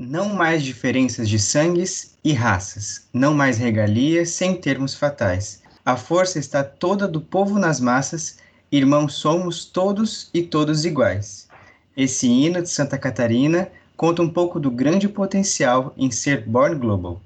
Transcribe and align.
Não 0.00 0.28
mais 0.28 0.62
diferenças 0.62 1.28
de 1.28 1.40
sangues 1.40 2.16
e 2.22 2.32
raças, 2.32 3.08
não 3.12 3.34
mais 3.34 3.58
regalias 3.58 4.30
sem 4.30 4.54
termos 4.54 4.94
fatais. 4.94 5.60
A 5.84 5.96
força 5.96 6.38
está 6.38 6.62
toda 6.62 7.08
do 7.08 7.20
povo 7.20 7.58
nas 7.58 7.80
massas, 7.80 8.38
irmãos 8.70 9.14
somos 9.14 9.64
todos 9.64 10.30
e 10.32 10.40
todos 10.40 10.84
iguais. 10.84 11.48
Esse 11.96 12.28
hino 12.28 12.62
de 12.62 12.68
Santa 12.68 12.96
Catarina 12.96 13.72
conta 13.96 14.22
um 14.22 14.28
pouco 14.28 14.60
do 14.60 14.70
grande 14.70 15.08
potencial 15.08 15.92
em 15.96 16.12
ser 16.12 16.46
Born 16.46 16.76
Global. 16.76 17.20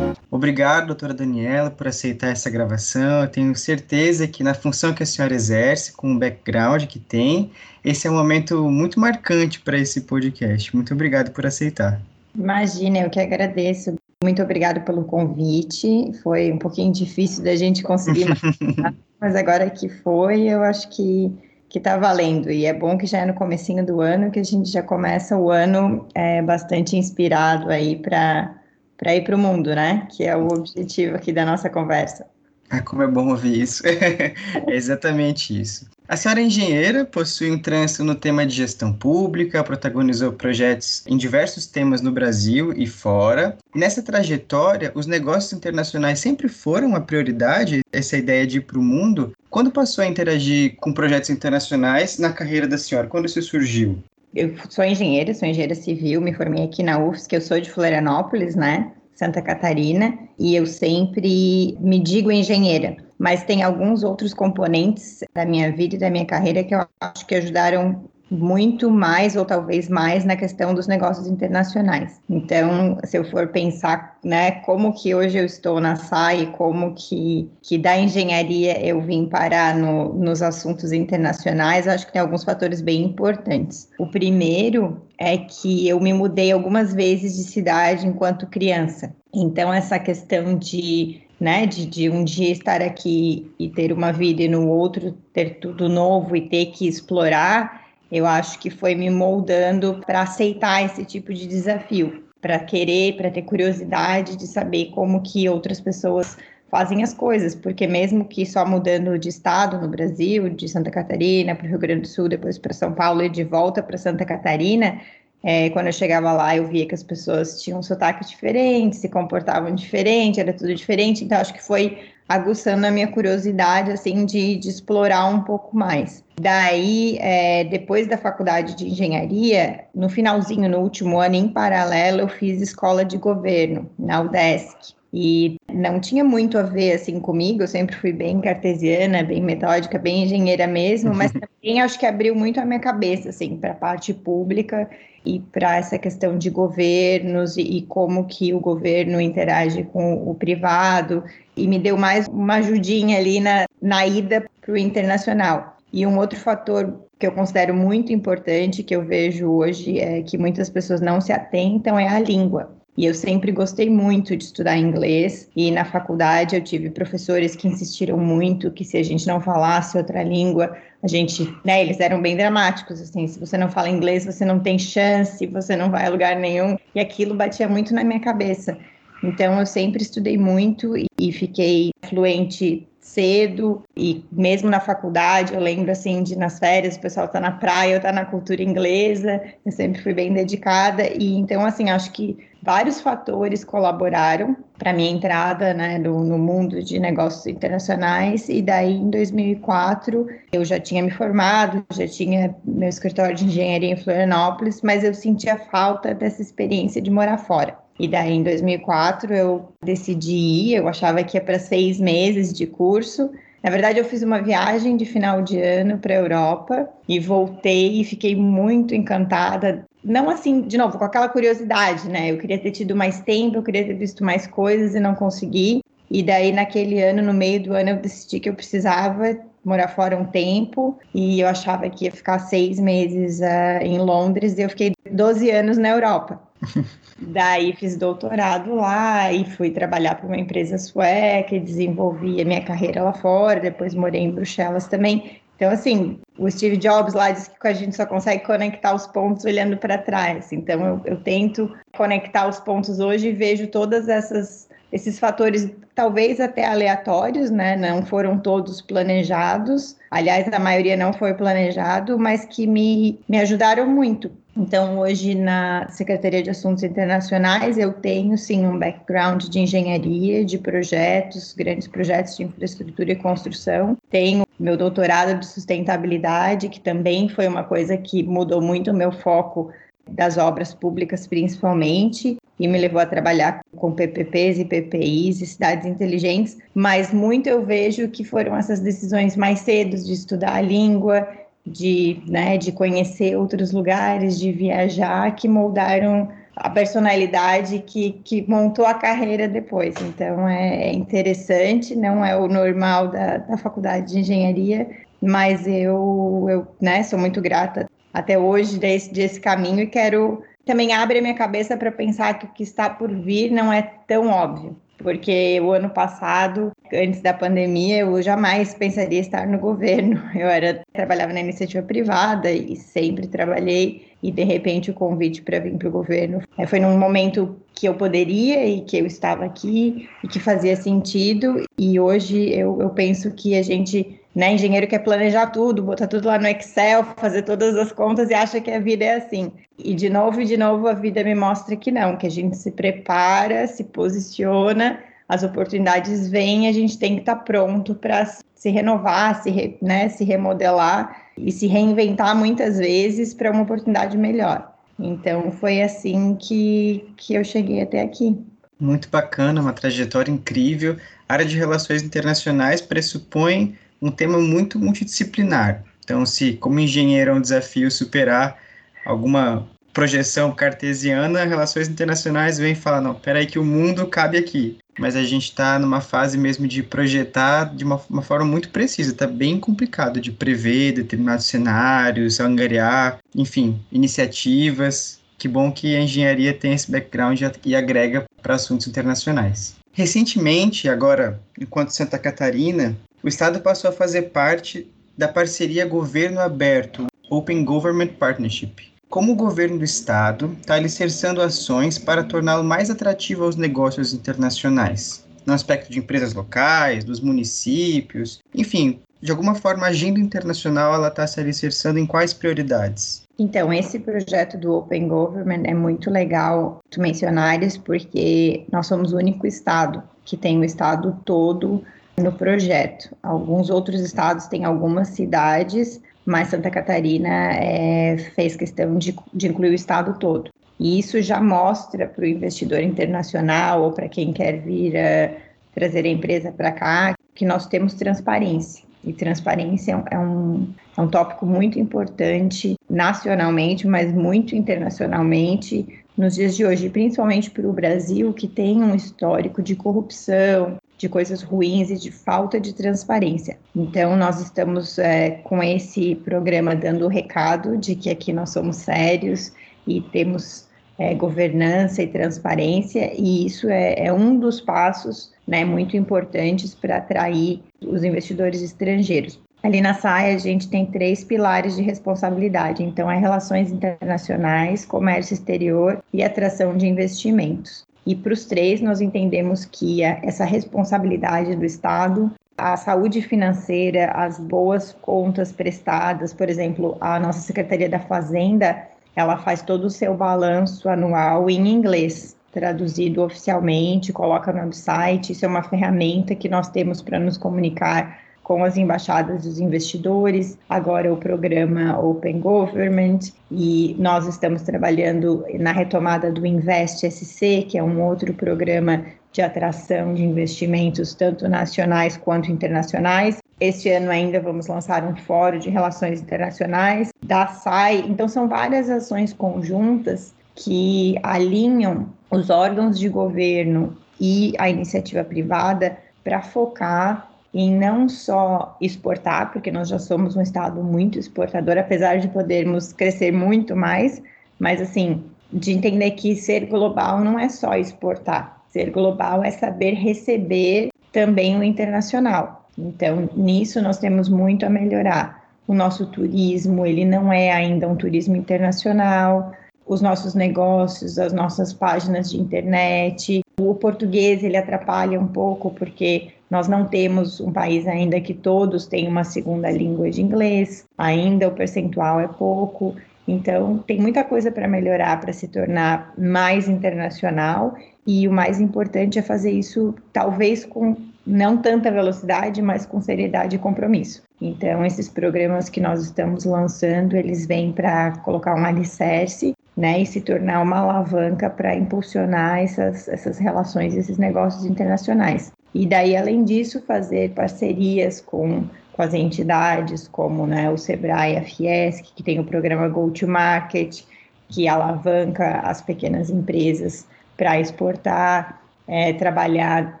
Obrigado, 0.36 0.88
doutora 0.88 1.14
Daniela, 1.14 1.70
por 1.70 1.88
aceitar 1.88 2.28
essa 2.28 2.50
gravação. 2.50 3.22
Eu 3.22 3.28
tenho 3.28 3.56
certeza 3.56 4.28
que 4.28 4.44
na 4.44 4.52
função 4.52 4.92
que 4.92 5.02
a 5.02 5.06
senhora 5.06 5.34
exerce, 5.34 5.92
com 5.92 6.12
o 6.12 6.18
background 6.18 6.84
que 6.84 6.98
tem, 6.98 7.50
esse 7.82 8.06
é 8.06 8.10
um 8.10 8.14
momento 8.14 8.70
muito 8.70 9.00
marcante 9.00 9.60
para 9.60 9.78
esse 9.78 10.02
podcast. 10.02 10.76
Muito 10.76 10.92
obrigado 10.92 11.30
por 11.30 11.46
aceitar. 11.46 12.02
Imagina, 12.34 12.98
eu 12.98 13.08
que 13.08 13.18
agradeço. 13.18 13.94
Muito 14.22 14.42
obrigado 14.42 14.82
pelo 14.82 15.04
convite. 15.04 16.12
Foi 16.22 16.52
um 16.52 16.58
pouquinho 16.58 16.92
difícil 16.92 17.42
da 17.42 17.56
gente 17.56 17.82
conseguir, 17.82 18.26
mas 19.18 19.34
agora 19.34 19.70
que 19.70 19.88
foi, 19.88 20.42
eu 20.42 20.62
acho 20.62 20.90
que 20.90 21.32
que 21.68 21.78
está 21.78 21.96
valendo. 21.96 22.50
E 22.50 22.64
é 22.64 22.72
bom 22.72 22.96
que 22.96 23.06
já 23.06 23.18
é 23.18 23.24
no 23.24 23.34
comecinho 23.34 23.84
do 23.84 24.00
ano 24.00 24.30
que 24.30 24.38
a 24.38 24.44
gente 24.44 24.70
já 24.70 24.82
começa 24.82 25.36
o 25.36 25.50
ano 25.50 26.06
é, 26.14 26.40
bastante 26.40 26.96
inspirado 26.96 27.70
aí 27.70 27.96
para 27.96 28.54
para 28.96 29.14
ir 29.14 29.24
para 29.24 29.36
o 29.36 29.38
mundo, 29.38 29.74
né? 29.74 30.06
Que 30.10 30.24
é 30.24 30.36
o 30.36 30.46
objetivo 30.48 31.16
aqui 31.16 31.32
da 31.32 31.44
nossa 31.44 31.68
conversa. 31.68 32.26
Ah, 32.68 32.80
como 32.80 33.02
é 33.02 33.06
bom 33.06 33.28
ouvir 33.28 33.60
isso. 33.60 33.82
é 33.86 34.34
exatamente 34.68 35.60
isso. 35.60 35.88
A 36.08 36.16
senhora 36.16 36.40
é 36.40 36.44
engenheira, 36.44 37.04
possui 37.04 37.50
um 37.50 37.58
trânsito 37.58 38.04
no 38.04 38.14
tema 38.14 38.46
de 38.46 38.54
gestão 38.54 38.92
pública, 38.92 39.62
protagonizou 39.64 40.32
projetos 40.32 41.02
em 41.06 41.16
diversos 41.16 41.66
temas 41.66 42.00
no 42.00 42.12
Brasil 42.12 42.72
e 42.76 42.86
fora. 42.86 43.56
Nessa 43.74 44.02
trajetória, 44.02 44.92
os 44.94 45.06
negócios 45.06 45.52
internacionais 45.52 46.20
sempre 46.20 46.48
foram 46.48 46.88
uma 46.88 47.00
prioridade, 47.00 47.80
essa 47.92 48.16
ideia 48.16 48.46
de 48.46 48.58
ir 48.58 48.62
para 48.62 48.78
o 48.78 48.82
mundo. 48.82 49.32
Quando 49.50 49.70
passou 49.70 50.04
a 50.04 50.06
interagir 50.06 50.76
com 50.76 50.92
projetos 50.92 51.30
internacionais 51.30 52.18
na 52.18 52.32
carreira 52.32 52.68
da 52.68 52.78
senhora? 52.78 53.08
Quando 53.08 53.26
isso 53.26 53.42
surgiu? 53.42 53.98
Eu 54.36 54.54
sou 54.68 54.84
engenheira, 54.84 55.32
sou 55.32 55.48
engenheira 55.48 55.74
civil, 55.74 56.20
me 56.20 56.34
formei 56.34 56.62
aqui 56.62 56.82
na 56.82 56.98
UFSC, 56.98 57.34
eu 57.34 57.40
sou 57.40 57.58
de 57.58 57.70
Florianópolis, 57.70 58.54
né? 58.54 58.92
Santa 59.14 59.40
Catarina, 59.40 60.16
e 60.38 60.54
eu 60.54 60.66
sempre 60.66 61.74
me 61.80 61.98
digo 61.98 62.30
engenheira, 62.30 62.98
mas 63.18 63.44
tem 63.44 63.62
alguns 63.62 64.04
outros 64.04 64.34
componentes 64.34 65.24
da 65.34 65.46
minha 65.46 65.72
vida 65.72 65.96
e 65.96 65.98
da 65.98 66.10
minha 66.10 66.26
carreira 66.26 66.62
que 66.62 66.74
eu 66.74 66.86
acho 67.00 67.26
que 67.26 67.34
ajudaram 67.34 68.04
muito 68.30 68.90
mais 68.90 69.36
ou 69.36 69.44
talvez 69.44 69.88
mais 69.88 70.24
na 70.24 70.36
questão 70.36 70.74
dos 70.74 70.86
negócios 70.86 71.26
internacionais. 71.26 72.20
Então, 72.28 72.98
se 73.04 73.16
eu 73.16 73.24
for 73.24 73.48
pensar, 73.48 74.18
né, 74.24 74.50
como 74.62 74.92
que 74.92 75.14
hoje 75.14 75.38
eu 75.38 75.44
estou 75.44 75.80
na 75.80 75.96
SAI, 75.96 76.52
como 76.56 76.94
que, 76.94 77.50
que 77.62 77.78
da 77.78 77.98
engenharia 77.98 78.84
eu 78.84 79.00
vim 79.00 79.26
parar 79.26 79.76
no, 79.76 80.12
nos 80.12 80.42
assuntos 80.42 80.92
internacionais, 80.92 81.86
acho 81.86 82.06
que 82.06 82.12
tem 82.12 82.22
alguns 82.22 82.44
fatores 82.44 82.80
bem 82.80 83.02
importantes. 83.04 83.88
O 83.98 84.06
primeiro 84.06 85.00
é 85.18 85.38
que 85.38 85.88
eu 85.88 86.00
me 86.00 86.12
mudei 86.12 86.50
algumas 86.52 86.92
vezes 86.92 87.36
de 87.36 87.44
cidade 87.44 88.06
enquanto 88.06 88.46
criança. 88.46 89.14
Então, 89.32 89.72
essa 89.72 89.98
questão 89.98 90.56
de 90.56 91.22
né, 91.38 91.66
de, 91.66 91.84
de, 91.84 92.08
um 92.08 92.24
dia 92.24 92.50
estar 92.50 92.80
aqui 92.80 93.50
e 93.58 93.68
ter 93.68 93.92
uma 93.92 94.10
vida 94.10 94.42
e 94.42 94.48
no 94.48 94.68
outro 94.68 95.12
ter 95.32 95.58
tudo 95.60 95.86
novo 95.86 96.34
e 96.34 96.48
ter 96.48 96.66
que 96.66 96.88
explorar, 96.88 97.85
eu 98.10 98.26
acho 98.26 98.58
que 98.58 98.70
foi 98.70 98.94
me 98.94 99.10
moldando 99.10 100.00
para 100.06 100.22
aceitar 100.22 100.84
esse 100.84 101.04
tipo 101.04 101.32
de 101.34 101.46
desafio, 101.46 102.24
para 102.40 102.58
querer, 102.58 103.16
para 103.16 103.30
ter 103.30 103.42
curiosidade 103.42 104.36
de 104.36 104.46
saber 104.46 104.90
como 104.94 105.22
que 105.22 105.48
outras 105.48 105.80
pessoas 105.80 106.36
fazem 106.70 107.02
as 107.02 107.14
coisas, 107.14 107.54
porque 107.54 107.86
mesmo 107.86 108.24
que 108.24 108.44
só 108.44 108.66
mudando 108.66 109.18
de 109.18 109.28
estado 109.28 109.80
no 109.80 109.88
Brasil, 109.88 110.48
de 110.48 110.68
Santa 110.68 110.90
Catarina 110.90 111.54
para 111.54 111.66
o 111.66 111.68
Rio 111.68 111.78
Grande 111.78 112.02
do 112.02 112.08
Sul, 112.08 112.28
depois 112.28 112.58
para 112.58 112.72
São 112.72 112.92
Paulo 112.92 113.22
e 113.22 113.28
de 113.28 113.44
volta 113.44 113.82
para 113.82 113.96
Santa 113.96 114.24
Catarina, 114.24 115.00
é, 115.42 115.70
quando 115.70 115.86
eu 115.86 115.92
chegava 115.92 116.32
lá, 116.32 116.56
eu 116.56 116.66
via 116.66 116.86
que 116.86 116.94
as 116.94 117.04
pessoas 117.04 117.62
tinham 117.62 117.78
um 117.78 117.82
sotaque 117.82 118.26
diferente, 118.26 118.96
se 118.96 119.08
comportavam 119.08 119.72
diferente, 119.74 120.40
era 120.40 120.52
tudo 120.52 120.74
diferente. 120.74 121.24
Então, 121.24 121.38
acho 121.38 121.54
que 121.54 121.62
foi 121.62 121.98
aguçando 122.28 122.86
a 122.86 122.90
minha 122.90 123.08
curiosidade, 123.08 123.90
assim, 123.90 124.24
de, 124.24 124.56
de 124.56 124.68
explorar 124.68 125.26
um 125.26 125.42
pouco 125.42 125.76
mais. 125.76 126.24
Daí, 126.40 127.16
é, 127.20 127.64
depois 127.64 128.06
da 128.06 128.18
faculdade 128.18 128.76
de 128.76 128.86
engenharia, 128.86 129.84
no 129.94 130.08
finalzinho, 130.08 130.68
no 130.68 130.78
último 130.78 131.20
ano, 131.20 131.34
em 131.34 131.48
paralelo, 131.48 132.20
eu 132.20 132.28
fiz 132.28 132.60
escola 132.60 133.04
de 133.04 133.16
governo 133.16 133.90
na 133.98 134.20
UDESC. 134.20 134.94
E 135.18 135.56
não 135.72 135.98
tinha 135.98 136.22
muito 136.22 136.58
a 136.58 136.62
ver 136.62 136.92
assim 136.92 137.18
comigo, 137.18 137.62
eu 137.62 137.66
sempre 137.66 137.96
fui 137.96 138.12
bem 138.12 138.38
cartesiana, 138.38 139.24
bem 139.24 139.42
metódica, 139.42 139.98
bem 139.98 140.24
engenheira 140.24 140.66
mesmo, 140.66 141.14
mas 141.14 141.32
também 141.32 141.80
acho 141.80 141.98
que 141.98 142.04
abriu 142.04 142.34
muito 142.34 142.60
a 142.60 142.66
minha 142.66 142.78
cabeça 142.78 143.30
assim 143.30 143.56
para 143.56 143.70
a 143.70 143.74
parte 143.74 144.12
pública 144.12 144.86
e 145.24 145.40
para 145.40 145.78
essa 145.78 145.98
questão 145.98 146.36
de 146.36 146.50
governos 146.50 147.56
e, 147.56 147.62
e, 147.62 147.82
como 147.86 148.26
que 148.26 148.52
o 148.52 148.60
governo 148.60 149.18
interage 149.18 149.84
com 149.84 150.30
o 150.30 150.34
privado 150.34 151.24
e 151.56 151.66
me 151.66 151.78
deu 151.78 151.96
mais 151.96 152.28
uma 152.28 152.56
ajudinha 152.56 153.16
ali 153.16 153.40
na, 153.40 153.64
na 153.80 154.06
ida 154.06 154.44
para 154.60 154.72
o 154.74 154.76
internacional. 154.76 155.78
E 155.90 156.06
um 156.06 156.18
outro 156.18 156.38
fator 156.38 156.94
que 157.18 157.26
eu 157.26 157.32
considero 157.32 157.72
muito 157.72 158.12
importante, 158.12 158.82
que 158.82 158.94
eu 158.94 159.02
vejo 159.02 159.50
hoje, 159.50 159.98
é 159.98 160.22
que 160.22 160.36
muitas 160.36 160.68
pessoas 160.68 161.00
não 161.00 161.22
se 161.22 161.32
atentam, 161.32 161.98
é 161.98 162.06
a 162.06 162.20
língua. 162.20 162.75
E 162.96 163.04
eu 163.04 163.14
sempre 163.14 163.52
gostei 163.52 163.90
muito 163.90 164.36
de 164.36 164.44
estudar 164.44 164.78
inglês, 164.78 165.50
e 165.54 165.70
na 165.70 165.84
faculdade 165.84 166.56
eu 166.56 166.62
tive 166.62 166.88
professores 166.90 167.54
que 167.54 167.68
insistiram 167.68 168.16
muito 168.16 168.70
que 168.70 168.84
se 168.84 168.96
a 168.96 169.02
gente 169.02 169.26
não 169.26 169.40
falasse 169.40 169.98
outra 169.98 170.22
língua, 170.22 170.76
a 171.02 171.06
gente, 171.06 171.46
né, 171.64 171.82
eles 171.82 172.00
eram 172.00 172.22
bem 172.22 172.36
dramáticos, 172.36 173.00
assim, 173.00 173.26
se 173.26 173.38
você 173.38 173.58
não 173.58 173.68
fala 173.68 173.90
inglês, 173.90 174.24
você 174.24 174.44
não 174.44 174.58
tem 174.58 174.78
chance, 174.78 175.46
você 175.46 175.76
não 175.76 175.90
vai 175.90 176.06
a 176.06 176.08
lugar 176.08 176.36
nenhum, 176.36 176.76
e 176.94 177.00
aquilo 177.00 177.34
batia 177.34 177.68
muito 177.68 177.94
na 177.94 178.02
minha 178.02 178.20
cabeça. 178.20 178.78
Então 179.22 179.58
eu 179.58 179.66
sempre 179.66 180.02
estudei 180.02 180.36
muito 180.38 180.94
e 181.18 181.32
fiquei 181.32 181.90
fluente 182.08 182.86
cedo. 183.00 183.82
E 183.96 184.24
mesmo 184.30 184.68
na 184.68 184.80
faculdade, 184.80 185.54
eu 185.54 185.60
lembro 185.60 185.90
assim 185.90 186.22
de 186.22 186.36
nas 186.36 186.58
férias 186.58 186.96
o 186.96 187.00
pessoal 187.00 187.28
tá 187.28 187.40
na 187.40 187.52
praia, 187.52 187.94
eu 187.94 188.00
tá 188.00 188.12
na 188.12 188.24
cultura 188.24 188.62
inglesa, 188.62 189.42
eu 189.64 189.72
sempre 189.72 190.02
fui 190.02 190.12
bem 190.12 190.32
dedicada. 190.32 191.08
E 191.08 191.34
então 191.36 191.64
assim, 191.64 191.88
acho 191.88 192.12
que 192.12 192.36
vários 192.66 193.00
fatores 193.00 193.64
colaboraram 193.64 194.56
para 194.76 194.92
minha 194.92 195.10
entrada 195.10 195.72
né, 195.72 195.98
no, 195.98 196.24
no, 196.24 196.36
mundo 196.36 196.82
de 196.82 196.98
negócios 196.98 197.46
internacionais 197.46 198.48
e 198.48 198.60
daí 198.60 198.92
em 198.92 199.08
2004 199.08 200.26
eu 200.52 200.64
já 200.64 200.80
tinha 200.80 201.00
me 201.00 201.10
formado, 201.10 201.84
já 201.92 202.08
tinha 202.08 202.54
meu 202.64 202.88
escritório 202.88 203.36
de 203.36 203.44
engenharia 203.44 203.92
em 203.92 203.96
Florianópolis, 203.96 204.82
mas 204.82 205.04
eu 205.04 205.14
sentia 205.14 205.56
falta 205.56 206.12
dessa 206.12 206.42
experiência 206.42 207.00
de 207.00 207.10
morar 207.10 207.38
fora. 207.38 207.78
E 207.98 208.06
daí, 208.06 208.34
em 208.34 208.42
2004, 208.42 209.32
eu 209.32 209.72
decidi 209.82 210.34
ir. 210.34 210.74
Eu 210.74 210.86
achava 210.86 211.22
que 211.24 211.38
ia 211.38 211.40
para 211.40 211.58
seis 211.58 211.98
meses 211.98 212.52
de 212.52 212.66
curso. 212.66 213.30
Na 213.62 213.70
verdade, 213.70 213.98
eu 213.98 214.04
fiz 214.04 214.22
uma 214.22 214.42
viagem 214.42 214.98
de 214.98 215.06
final 215.06 215.40
de 215.40 215.58
ano 215.58 215.98
para 215.98 216.12
a 216.12 216.18
Europa 216.18 216.88
e 217.08 217.18
voltei 217.18 218.00
e 218.00 218.04
fiquei 218.04 218.36
muito 218.36 218.94
encantada. 218.94 219.86
Não 220.06 220.30
assim, 220.30 220.62
de 220.62 220.78
novo, 220.78 220.96
com 220.96 221.04
aquela 221.04 221.28
curiosidade, 221.28 222.08
né? 222.08 222.30
Eu 222.30 222.38
queria 222.38 222.58
ter 222.58 222.70
tido 222.70 222.94
mais 222.94 223.20
tempo, 223.20 223.56
eu 223.56 223.62
queria 223.62 223.84
ter 223.84 223.94
visto 223.94 224.24
mais 224.24 224.46
coisas 224.46 224.94
e 224.94 225.00
não 225.00 225.16
consegui. 225.16 225.80
E 226.08 226.22
daí, 226.22 226.52
naquele 226.52 227.02
ano, 227.02 227.20
no 227.22 227.34
meio 227.34 227.60
do 227.60 227.74
ano, 227.74 227.90
eu 227.90 227.96
decidi 227.96 228.38
que 228.38 228.48
eu 228.48 228.54
precisava 228.54 229.36
morar 229.64 229.88
fora 229.88 230.16
um 230.16 230.24
tempo 230.24 230.96
e 231.12 231.40
eu 231.40 231.48
achava 231.48 231.90
que 231.90 232.04
ia 232.04 232.12
ficar 232.12 232.38
seis 232.38 232.78
meses 232.78 233.40
uh, 233.40 233.82
em 233.82 233.98
Londres 233.98 234.56
e 234.56 234.62
eu 234.62 234.70
fiquei 234.70 234.92
12 235.10 235.50
anos 235.50 235.76
na 235.76 235.88
Europa. 235.88 236.40
Daí 237.18 237.74
fiz 237.74 237.96
doutorado 237.96 238.76
lá 238.76 239.32
e 239.32 239.44
fui 239.44 239.70
trabalhar 239.70 240.14
para 240.14 240.26
uma 240.26 240.38
empresa 240.38 240.78
sueca 240.78 241.56
e 241.56 241.58
desenvolvi 241.58 242.40
a 242.40 242.44
minha 242.44 242.62
carreira 242.64 243.02
lá 243.02 243.12
fora. 243.12 243.58
Depois 243.58 243.92
morei 243.92 244.20
em 244.20 244.30
Bruxelas 244.30 244.86
também. 244.86 245.40
Então, 245.56 245.70
assim, 245.70 246.20
o 246.38 246.50
Steve 246.50 246.76
Jobs 246.76 247.14
lá 247.14 247.30
disse 247.30 247.50
que 247.50 247.66
a 247.66 247.72
gente 247.72 247.96
só 247.96 248.04
consegue 248.04 248.44
conectar 248.44 248.94
os 248.94 249.06
pontos 249.06 249.44
olhando 249.46 249.76
para 249.78 249.96
trás. 249.96 250.52
Então, 250.52 250.84
eu, 250.84 251.00
eu, 251.06 251.16
tento 251.16 251.74
conectar 251.96 252.46
os 252.46 252.60
pontos 252.60 253.00
hoje 253.00 253.28
e 253.28 253.32
vejo 253.32 253.66
todas 253.66 254.08
essas 254.08 254.68
esses 254.92 255.18
fatores 255.18 255.68
talvez 255.94 256.40
até 256.40 256.64
aleatórios, 256.64 257.50
né? 257.50 257.74
Não 257.74 258.04
foram 258.04 258.38
todos 258.38 258.80
planejados. 258.80 259.96
Aliás, 260.10 260.46
a 260.52 260.58
maioria 260.58 260.96
não 260.96 261.12
foi 261.12 261.34
planejado, 261.34 262.18
mas 262.18 262.44
que 262.44 262.66
me, 262.66 263.18
me 263.28 263.40
ajudaram 263.40 263.86
muito 263.86 264.30
Então, 264.56 264.98
hoje 264.98 265.34
na 265.34 265.86
Secretaria 265.90 266.42
de 266.42 266.48
Assuntos 266.48 266.82
Internacionais, 266.82 267.76
eu 267.76 267.92
tenho 267.92 268.38
sim 268.38 268.66
um 268.66 268.78
background 268.78 269.44
de 269.44 269.60
engenharia, 269.60 270.42
de 270.44 270.56
projetos, 270.56 271.52
grandes 271.52 271.86
projetos 271.86 272.38
de 272.38 272.44
infraestrutura 272.44 273.12
e 273.12 273.16
construção. 273.16 273.98
Tenho 274.10 274.46
meu 274.58 274.74
doutorado 274.74 275.38
de 275.38 275.46
sustentabilidade, 275.46 276.70
que 276.70 276.80
também 276.80 277.28
foi 277.28 277.46
uma 277.46 277.64
coisa 277.64 277.98
que 277.98 278.22
mudou 278.22 278.62
muito 278.62 278.90
o 278.90 278.94
meu 278.94 279.12
foco 279.12 279.70
das 280.08 280.38
obras 280.38 280.72
públicas, 280.72 281.26
principalmente, 281.26 282.38
e 282.58 282.66
me 282.66 282.78
levou 282.78 283.00
a 283.00 283.06
trabalhar 283.06 283.60
com 283.76 283.92
PPPs 283.92 284.58
e 284.58 284.64
PPIs 284.64 285.42
e 285.42 285.46
cidades 285.46 285.84
inteligentes, 285.84 286.56
mas 286.74 287.12
muito 287.12 287.48
eu 287.48 287.66
vejo 287.66 288.08
que 288.08 288.24
foram 288.24 288.56
essas 288.56 288.80
decisões 288.80 289.36
mais 289.36 289.58
cedo 289.60 289.96
de 289.96 290.12
estudar 290.12 290.54
a 290.54 290.60
língua, 290.62 291.28
de, 291.66 292.22
né, 292.28 292.56
de 292.56 292.70
conhecer 292.70 293.36
outros 293.36 293.72
lugares, 293.72 294.38
de 294.38 294.52
viajar, 294.52 295.34
que 295.34 295.48
moldaram 295.48 296.28
a 296.54 296.70
personalidade 296.70 297.80
que, 297.80 298.12
que 298.24 298.48
montou 298.48 298.86
a 298.86 298.94
carreira 298.94 299.46
depois. 299.48 299.94
Então 300.00 300.48
é, 300.48 300.88
é 300.88 300.92
interessante, 300.92 301.94
não 301.94 302.24
é 302.24 302.36
o 302.36 302.48
normal 302.48 303.08
da, 303.08 303.38
da 303.38 303.58
faculdade 303.58 304.12
de 304.12 304.20
engenharia, 304.20 304.88
mas 305.20 305.66
eu, 305.66 306.46
eu 306.48 306.66
né, 306.80 307.02
sou 307.02 307.18
muito 307.18 307.40
grata 307.40 307.88
até 308.14 308.38
hoje 308.38 308.78
desse, 308.78 309.12
desse 309.12 309.40
caminho 309.40 309.80
e 309.80 309.86
quero 309.86 310.42
também 310.64 310.92
abre 310.92 311.18
a 311.18 311.22
minha 311.22 311.34
cabeça 311.34 311.76
para 311.76 311.92
pensar 311.92 312.38
que 312.38 312.46
o 312.46 312.48
que 312.48 312.62
está 312.62 312.90
por 312.90 313.12
vir 313.12 313.50
não 313.52 313.72
é 313.72 313.82
tão 313.82 314.28
óbvio 314.28 314.76
porque 314.98 315.60
o 315.60 315.72
ano 315.72 315.90
passado, 315.90 316.72
antes 316.92 317.20
da 317.20 317.32
pandemia, 317.32 317.98
eu 317.98 318.22
jamais 318.22 318.74
pensaria 318.74 319.20
estar 319.20 319.46
no 319.46 319.58
governo. 319.58 320.20
Eu 320.34 320.48
era 320.48 320.82
trabalhava 320.92 321.32
na 321.32 321.40
iniciativa 321.40 321.82
privada 321.82 322.50
e 322.50 322.76
sempre 322.76 323.26
trabalhei 323.26 324.06
e 324.22 324.30
de 324.30 324.44
repente 324.44 324.90
o 324.90 324.94
convite 324.94 325.42
para 325.42 325.58
vir 325.58 325.74
para 325.76 325.88
o 325.88 325.90
governo 325.90 326.42
é, 326.58 326.66
foi 326.66 326.80
num 326.80 326.98
momento 326.98 327.56
que 327.74 327.86
eu 327.86 327.94
poderia 327.94 328.66
e 328.66 328.80
que 328.80 328.96
eu 328.98 329.06
estava 329.06 329.44
aqui 329.44 330.08
e 330.24 330.28
que 330.28 330.40
fazia 330.40 330.74
sentido 330.74 331.62
e 331.78 332.00
hoje 332.00 332.50
eu, 332.50 332.80
eu 332.80 332.90
penso 332.90 333.30
que 333.32 333.54
a 333.54 333.62
gente 333.62 334.18
né, 334.36 334.52
engenheiro 334.52 334.86
quer 334.86 334.98
planejar 334.98 335.46
tudo, 335.46 335.82
botar 335.82 336.06
tudo 336.06 336.28
lá 336.28 336.38
no 336.38 336.46
Excel, 336.46 337.02
fazer 337.16 337.40
todas 337.40 337.74
as 337.74 337.90
contas 337.90 338.28
e 338.28 338.34
acha 338.34 338.60
que 338.60 338.70
a 338.70 338.78
vida 338.78 339.02
é 339.02 339.14
assim. 339.14 339.50
E 339.78 339.94
de 339.94 340.10
novo 340.10 340.42
e 340.42 340.44
de 340.44 340.58
novo 340.58 340.86
a 340.88 340.92
vida 340.92 341.24
me 341.24 341.34
mostra 341.34 341.74
que 341.74 341.90
não, 341.90 342.18
que 342.18 342.26
a 342.26 342.30
gente 342.30 342.54
se 342.54 342.70
prepara, 342.70 343.66
se 343.66 343.82
posiciona, 343.82 345.00
as 345.26 345.42
oportunidades 345.42 346.28
vêm, 346.28 346.68
a 346.68 346.72
gente 346.72 346.98
tem 346.98 347.14
que 347.14 347.20
estar 347.20 347.36
pronto 347.36 347.94
para 347.94 348.26
se 348.54 348.68
renovar, 348.68 349.42
se, 349.42 349.50
re, 349.50 349.78
né, 349.80 350.10
se 350.10 350.22
remodelar 350.22 351.16
e 351.38 351.50
se 351.50 351.66
reinventar 351.66 352.36
muitas 352.36 352.76
vezes 352.76 353.32
para 353.32 353.50
uma 353.50 353.62
oportunidade 353.62 354.18
melhor. 354.18 354.70
Então 354.98 355.50
foi 355.50 355.80
assim 355.80 356.36
que, 356.38 357.10
que 357.16 357.32
eu 357.32 357.42
cheguei 357.42 357.80
até 357.80 358.02
aqui. 358.02 358.38
Muito 358.78 359.08
bacana, 359.08 359.62
uma 359.62 359.72
trajetória 359.72 360.30
incrível. 360.30 360.98
A 361.26 361.32
área 361.32 361.46
de 361.46 361.56
relações 361.56 362.02
internacionais 362.02 362.82
pressupõe 362.82 363.74
um 364.00 364.10
tema 364.10 364.38
muito 364.38 364.78
multidisciplinar. 364.78 365.82
Então, 366.04 366.24
se 366.24 366.52
como 366.54 366.78
engenheiro 366.78 367.32
é 367.32 367.34
um 367.34 367.40
desafio 367.40 367.90
superar 367.90 368.58
alguma 369.04 369.66
projeção 369.92 370.52
cartesiana, 370.52 371.44
relações 371.44 371.88
internacionais 371.88 372.58
vem 372.58 372.74
falar, 372.74 373.00
não, 373.00 373.14
peraí 373.14 373.46
que 373.46 373.58
o 373.58 373.64
mundo 373.64 374.06
cabe 374.06 374.36
aqui. 374.36 374.76
Mas 374.98 375.16
a 375.16 375.22
gente 375.22 375.44
está 375.44 375.78
numa 375.78 376.00
fase 376.00 376.36
mesmo 376.36 376.66
de 376.68 376.82
projetar 376.82 377.74
de 377.74 377.82
uma, 377.82 378.00
uma 378.08 378.22
forma 378.22 378.44
muito 378.44 378.68
precisa, 378.68 379.12
está 379.12 379.26
bem 379.26 379.58
complicado 379.58 380.20
de 380.20 380.30
prever 380.30 380.92
determinados 380.92 381.46
cenários, 381.46 382.40
angariar, 382.40 383.18
enfim, 383.34 383.80
iniciativas. 383.90 385.18
Que 385.38 385.48
bom 385.48 385.72
que 385.72 385.96
a 385.96 386.00
engenharia 386.00 386.52
tem 386.52 386.72
esse 386.72 386.90
background 386.90 387.40
e 387.64 387.74
agrega 387.74 388.24
para 388.42 388.54
assuntos 388.54 388.86
internacionais. 388.86 389.76
Recentemente, 389.92 390.90
agora, 390.90 391.40
enquanto 391.58 391.90
Santa 391.90 392.18
Catarina, 392.18 392.94
o 393.26 393.28
Estado 393.28 393.58
passou 393.58 393.90
a 393.90 393.92
fazer 393.92 394.30
parte 394.30 394.88
da 395.18 395.26
parceria 395.26 395.84
Governo 395.84 396.38
Aberto, 396.38 397.08
Open 397.28 397.64
Government 397.64 398.10
Partnership. 398.20 398.74
Como 399.10 399.32
o 399.32 399.34
governo 399.34 399.78
do 399.78 399.84
Estado 399.84 400.56
está 400.60 400.74
alicerçando 400.74 401.42
ações 401.42 401.98
para 401.98 402.22
torná-lo 402.22 402.62
mais 402.62 402.88
atrativo 402.88 403.42
aos 403.42 403.56
negócios 403.56 404.14
internacionais, 404.14 405.26
no 405.44 405.52
aspecto 405.52 405.90
de 405.90 405.98
empresas 405.98 406.34
locais, 406.34 407.02
dos 407.02 407.18
municípios, 407.18 408.38
enfim, 408.54 409.00
de 409.20 409.32
alguma 409.32 409.56
forma 409.56 409.86
a 409.86 409.90
agenda 409.90 410.20
internacional 410.20 410.94
ela 410.94 411.08
está 411.08 411.26
se 411.26 411.40
alicerçando 411.40 411.98
em 411.98 412.06
quais 412.06 412.32
prioridades? 412.32 413.24
Então, 413.36 413.72
esse 413.72 413.98
projeto 413.98 414.56
do 414.56 414.72
Open 414.72 415.08
Government 415.08 415.64
é 415.64 415.74
muito 415.74 416.12
legal 416.12 416.78
tu 416.88 417.00
mencionares, 417.00 417.76
porque 417.76 418.64
nós 418.70 418.86
somos 418.86 419.12
o 419.12 419.16
único 419.16 419.48
estado 419.48 420.00
que 420.24 420.36
tem 420.36 420.58
o 420.58 420.64
estado 420.64 421.20
todo 421.24 421.82
no 422.18 422.32
projeto. 422.32 423.14
Alguns 423.22 423.70
outros 423.70 424.00
estados 424.00 424.46
têm 424.46 424.64
algumas 424.64 425.08
cidades, 425.08 426.00
mas 426.24 426.48
Santa 426.48 426.70
Catarina 426.70 427.52
é, 427.54 428.16
fez 428.34 428.56
questão 428.56 428.96
de, 428.96 429.14
de 429.32 429.48
incluir 429.48 429.70
o 429.70 429.74
estado 429.74 430.18
todo. 430.18 430.50
E 430.78 430.98
isso 430.98 431.20
já 431.22 431.40
mostra 431.40 432.06
para 432.06 432.22
o 432.22 432.26
investidor 432.26 432.80
internacional 432.80 433.82
ou 433.82 433.92
para 433.92 434.08
quem 434.08 434.32
quer 434.32 434.60
vir 434.60 434.92
uh, 434.94 435.34
trazer 435.74 436.04
a 436.04 436.08
empresa 436.08 436.52
para 436.52 436.72
cá 436.72 437.14
que 437.34 437.46
nós 437.46 437.66
temos 437.66 437.94
transparência. 437.94 438.84
E 439.04 439.12
transparência 439.12 440.04
é 440.10 440.18
um, 440.18 440.68
é 440.96 441.00
um 441.00 441.08
tópico 441.08 441.46
muito 441.46 441.78
importante 441.78 442.76
nacionalmente, 442.90 443.86
mas 443.86 444.12
muito 444.12 444.56
internacionalmente 444.56 445.86
nos 446.16 446.34
dias 446.34 446.56
de 446.56 446.64
hoje, 446.64 446.90
principalmente 446.90 447.50
para 447.50 447.68
o 447.68 447.72
Brasil, 447.72 448.32
que 448.32 448.48
tem 448.48 448.82
um 448.82 448.94
histórico 448.94 449.62
de 449.62 449.76
corrupção, 449.76 450.76
de 450.98 451.08
coisas 451.08 451.42
ruins 451.42 451.90
e 451.90 451.96
de 451.96 452.10
falta 452.10 452.58
de 452.60 452.72
transparência. 452.72 453.58
Então, 453.74 454.16
nós 454.16 454.40
estamos 454.40 454.98
é, 454.98 455.30
com 455.44 455.62
esse 455.62 456.14
programa 456.14 456.74
dando 456.74 457.04
o 457.04 457.08
recado 457.08 457.76
de 457.76 457.94
que 457.94 458.10
aqui 458.10 458.32
nós 458.32 458.50
somos 458.50 458.76
sérios 458.76 459.52
e 459.86 460.00
temos 460.00 460.66
é, 460.98 461.14
governança 461.14 462.02
e 462.02 462.06
transparência, 462.06 463.12
e 463.14 463.46
isso 463.46 463.68
é, 463.68 464.06
é 464.06 464.12
um 464.12 464.38
dos 464.38 464.60
passos 464.60 465.32
né, 465.46 465.64
muito 465.64 465.96
importantes 465.96 466.74
para 466.74 466.96
atrair 466.96 467.60
os 467.82 468.02
investidores 468.02 468.62
estrangeiros. 468.62 469.38
Ali 469.62 469.80
na 469.80 469.94
SAI, 469.94 470.34
a 470.34 470.38
gente 470.38 470.68
tem 470.68 470.86
três 470.86 471.24
pilares 471.24 471.76
de 471.76 471.82
responsabilidade. 471.82 472.84
Então, 472.84 473.10
é 473.10 473.18
relações 473.18 473.72
internacionais, 473.72 474.84
comércio 474.84 475.34
exterior 475.34 476.02
e 476.12 476.22
atração 476.22 476.76
de 476.76 476.86
investimentos. 476.86 477.84
E 478.06 478.14
para 478.14 478.32
os 478.32 478.46
três, 478.46 478.80
nós 478.80 479.00
entendemos 479.00 479.64
que 479.64 480.02
essa 480.02 480.44
responsabilidade 480.44 481.56
do 481.56 481.64
Estado, 481.64 482.30
a 482.56 482.76
saúde 482.76 483.20
financeira, 483.20 484.12
as 484.12 484.38
boas 484.38 484.92
contas 484.92 485.52
prestadas, 485.52 486.32
por 486.32 486.48
exemplo, 486.48 486.96
a 487.00 487.18
nossa 487.18 487.40
Secretaria 487.40 487.88
da 487.88 487.98
Fazenda, 487.98 488.86
ela 489.16 489.36
faz 489.38 489.60
todo 489.60 489.86
o 489.86 489.90
seu 489.90 490.14
balanço 490.14 490.88
anual 490.88 491.50
em 491.50 491.66
inglês, 491.66 492.36
traduzido 492.52 493.22
oficialmente, 493.22 494.12
coloca 494.12 494.52
no 494.52 494.60
website. 494.60 495.32
Isso 495.32 495.44
é 495.44 495.48
uma 495.48 495.62
ferramenta 495.62 496.34
que 496.34 496.48
nós 496.48 496.68
temos 496.68 497.02
para 497.02 497.18
nos 497.18 497.36
comunicar 497.36 498.18
com 498.46 498.62
as 498.62 498.76
embaixadas 498.76 499.42
dos 499.42 499.58
investidores, 499.58 500.56
agora 500.70 501.12
o 501.12 501.16
programa 501.16 501.98
Open 501.98 502.38
Government, 502.38 503.18
e 503.50 503.96
nós 503.98 504.24
estamos 504.28 504.62
trabalhando 504.62 505.44
na 505.58 505.72
retomada 505.72 506.30
do 506.30 506.46
Invest 506.46 507.10
SC, 507.10 507.66
que 507.68 507.76
é 507.76 507.82
um 507.82 508.00
outro 508.00 508.32
programa 508.32 509.04
de 509.32 509.42
atração 509.42 510.14
de 510.14 510.22
investimentos, 510.22 511.12
tanto 511.12 511.48
nacionais 511.48 512.16
quanto 512.16 512.52
internacionais. 512.52 513.38
Este 513.58 513.90
ano 513.90 514.12
ainda 514.12 514.38
vamos 514.38 514.68
lançar 514.68 515.02
um 515.02 515.16
fórum 515.16 515.58
de 515.58 515.68
relações 515.68 516.22
internacionais 516.22 517.10
da 517.24 517.48
SAI. 517.48 518.04
Então, 518.06 518.28
são 518.28 518.46
várias 518.46 518.88
ações 518.88 519.32
conjuntas 519.32 520.32
que 520.54 521.18
alinham 521.24 522.06
os 522.30 522.48
órgãos 522.48 522.96
de 522.96 523.08
governo 523.08 523.96
e 524.20 524.52
a 524.56 524.70
iniciativa 524.70 525.24
privada 525.24 525.98
para 526.22 526.40
focar 526.42 527.28
em 527.54 527.74
não 527.74 528.08
só 528.08 528.76
exportar, 528.80 529.52
porque 529.52 529.70
nós 529.70 529.88
já 529.88 529.98
somos 529.98 530.36
um 530.36 530.42
estado 530.42 530.82
muito 530.82 531.18
exportador, 531.18 531.78
apesar 531.78 532.18
de 532.18 532.28
podermos 532.28 532.92
crescer 532.92 533.32
muito 533.32 533.74
mais, 533.74 534.22
mas 534.58 534.80
assim, 534.80 535.24
de 535.52 535.72
entender 535.72 536.10
que 536.12 536.34
ser 536.36 536.66
global 536.66 537.20
não 537.20 537.38
é 537.38 537.48
só 537.48 537.74
exportar, 537.74 538.60
ser 538.68 538.90
global 538.90 539.42
é 539.42 539.50
saber 539.50 539.94
receber 539.94 540.90
também 541.12 541.58
o 541.58 541.62
internacional. 541.62 542.68
Então, 542.78 543.28
nisso 543.34 543.80
nós 543.80 543.98
temos 543.98 544.28
muito 544.28 544.66
a 544.66 544.70
melhorar. 544.70 545.46
O 545.66 545.74
nosso 545.74 546.06
turismo, 546.06 546.84
ele 546.84 547.04
não 547.04 547.32
é 547.32 547.50
ainda 547.50 547.88
um 547.88 547.96
turismo 547.96 548.36
internacional, 548.36 549.52
os 549.86 550.00
nossos 550.00 550.34
negócios, 550.34 551.18
as 551.18 551.32
nossas 551.32 551.72
páginas 551.72 552.30
de 552.30 552.38
internet. 552.38 553.40
O 553.58 553.74
português 553.74 554.44
ele 554.44 554.56
atrapalha 554.56 555.18
um 555.18 555.26
pouco 555.26 555.70
porque 555.70 556.32
nós 556.50 556.68
não 556.68 556.84
temos 556.84 557.40
um 557.40 557.52
país 557.52 557.86
ainda 557.86 558.20
que 558.20 558.34
todos 558.34 558.86
tenham 558.86 559.10
uma 559.10 559.24
segunda 559.24 559.70
língua 559.70 560.10
de 560.10 560.22
inglês, 560.22 560.86
ainda 560.96 561.48
o 561.48 561.52
percentual 561.52 562.20
é 562.20 562.28
pouco. 562.28 562.94
Então, 563.26 563.78
tem 563.78 564.00
muita 564.00 564.22
coisa 564.22 564.52
para 564.52 564.68
melhorar 564.68 565.20
para 565.20 565.32
se 565.32 565.48
tornar 565.48 566.12
mais 566.16 566.68
internacional 566.68 567.74
e 568.06 568.28
o 568.28 568.32
mais 568.32 568.60
importante 568.60 569.18
é 569.18 569.22
fazer 569.22 569.50
isso 569.50 569.94
talvez 570.12 570.64
com 570.64 570.96
não 571.26 571.56
tanta 571.56 571.90
velocidade, 571.90 572.62
mas 572.62 572.86
com 572.86 573.00
seriedade 573.00 573.56
e 573.56 573.58
compromisso. 573.58 574.22
Então, 574.40 574.84
esses 574.84 575.08
programas 575.08 575.68
que 575.68 575.80
nós 575.80 576.04
estamos 576.04 576.44
lançando, 576.44 577.16
eles 577.16 577.46
vêm 577.46 577.72
para 577.72 578.12
colocar 578.18 578.54
um 578.54 578.64
alicerce, 578.64 579.56
né, 579.76 580.00
e 580.00 580.06
se 580.06 580.20
tornar 580.20 580.62
uma 580.62 580.78
alavanca 580.78 581.50
para 581.50 581.74
impulsionar 581.74 582.60
essas, 582.60 583.08
essas 583.08 583.38
relações, 583.38 583.94
esses 583.94 584.16
negócios 584.16 584.64
internacionais. 584.64 585.52
E 585.78 585.84
daí, 585.84 586.16
além 586.16 586.42
disso, 586.42 586.80
fazer 586.86 587.32
parcerias 587.32 588.18
com, 588.18 588.64
com 588.94 589.02
as 589.02 589.12
entidades 589.12 590.08
como 590.08 590.46
né, 590.46 590.70
o 590.70 590.78
Sebrae, 590.78 591.36
a 591.36 591.42
Fiesc, 591.42 592.14
que 592.14 592.22
tem 592.22 592.40
o 592.40 592.44
programa 592.44 592.88
Go 592.88 593.10
to 593.10 593.28
Market, 593.28 594.00
que 594.48 594.66
alavanca 594.66 595.60
as 595.60 595.82
pequenas 595.82 596.30
empresas 596.30 597.06
para 597.36 597.60
exportar, 597.60 598.62
é, 598.88 599.12
trabalhar 599.12 600.00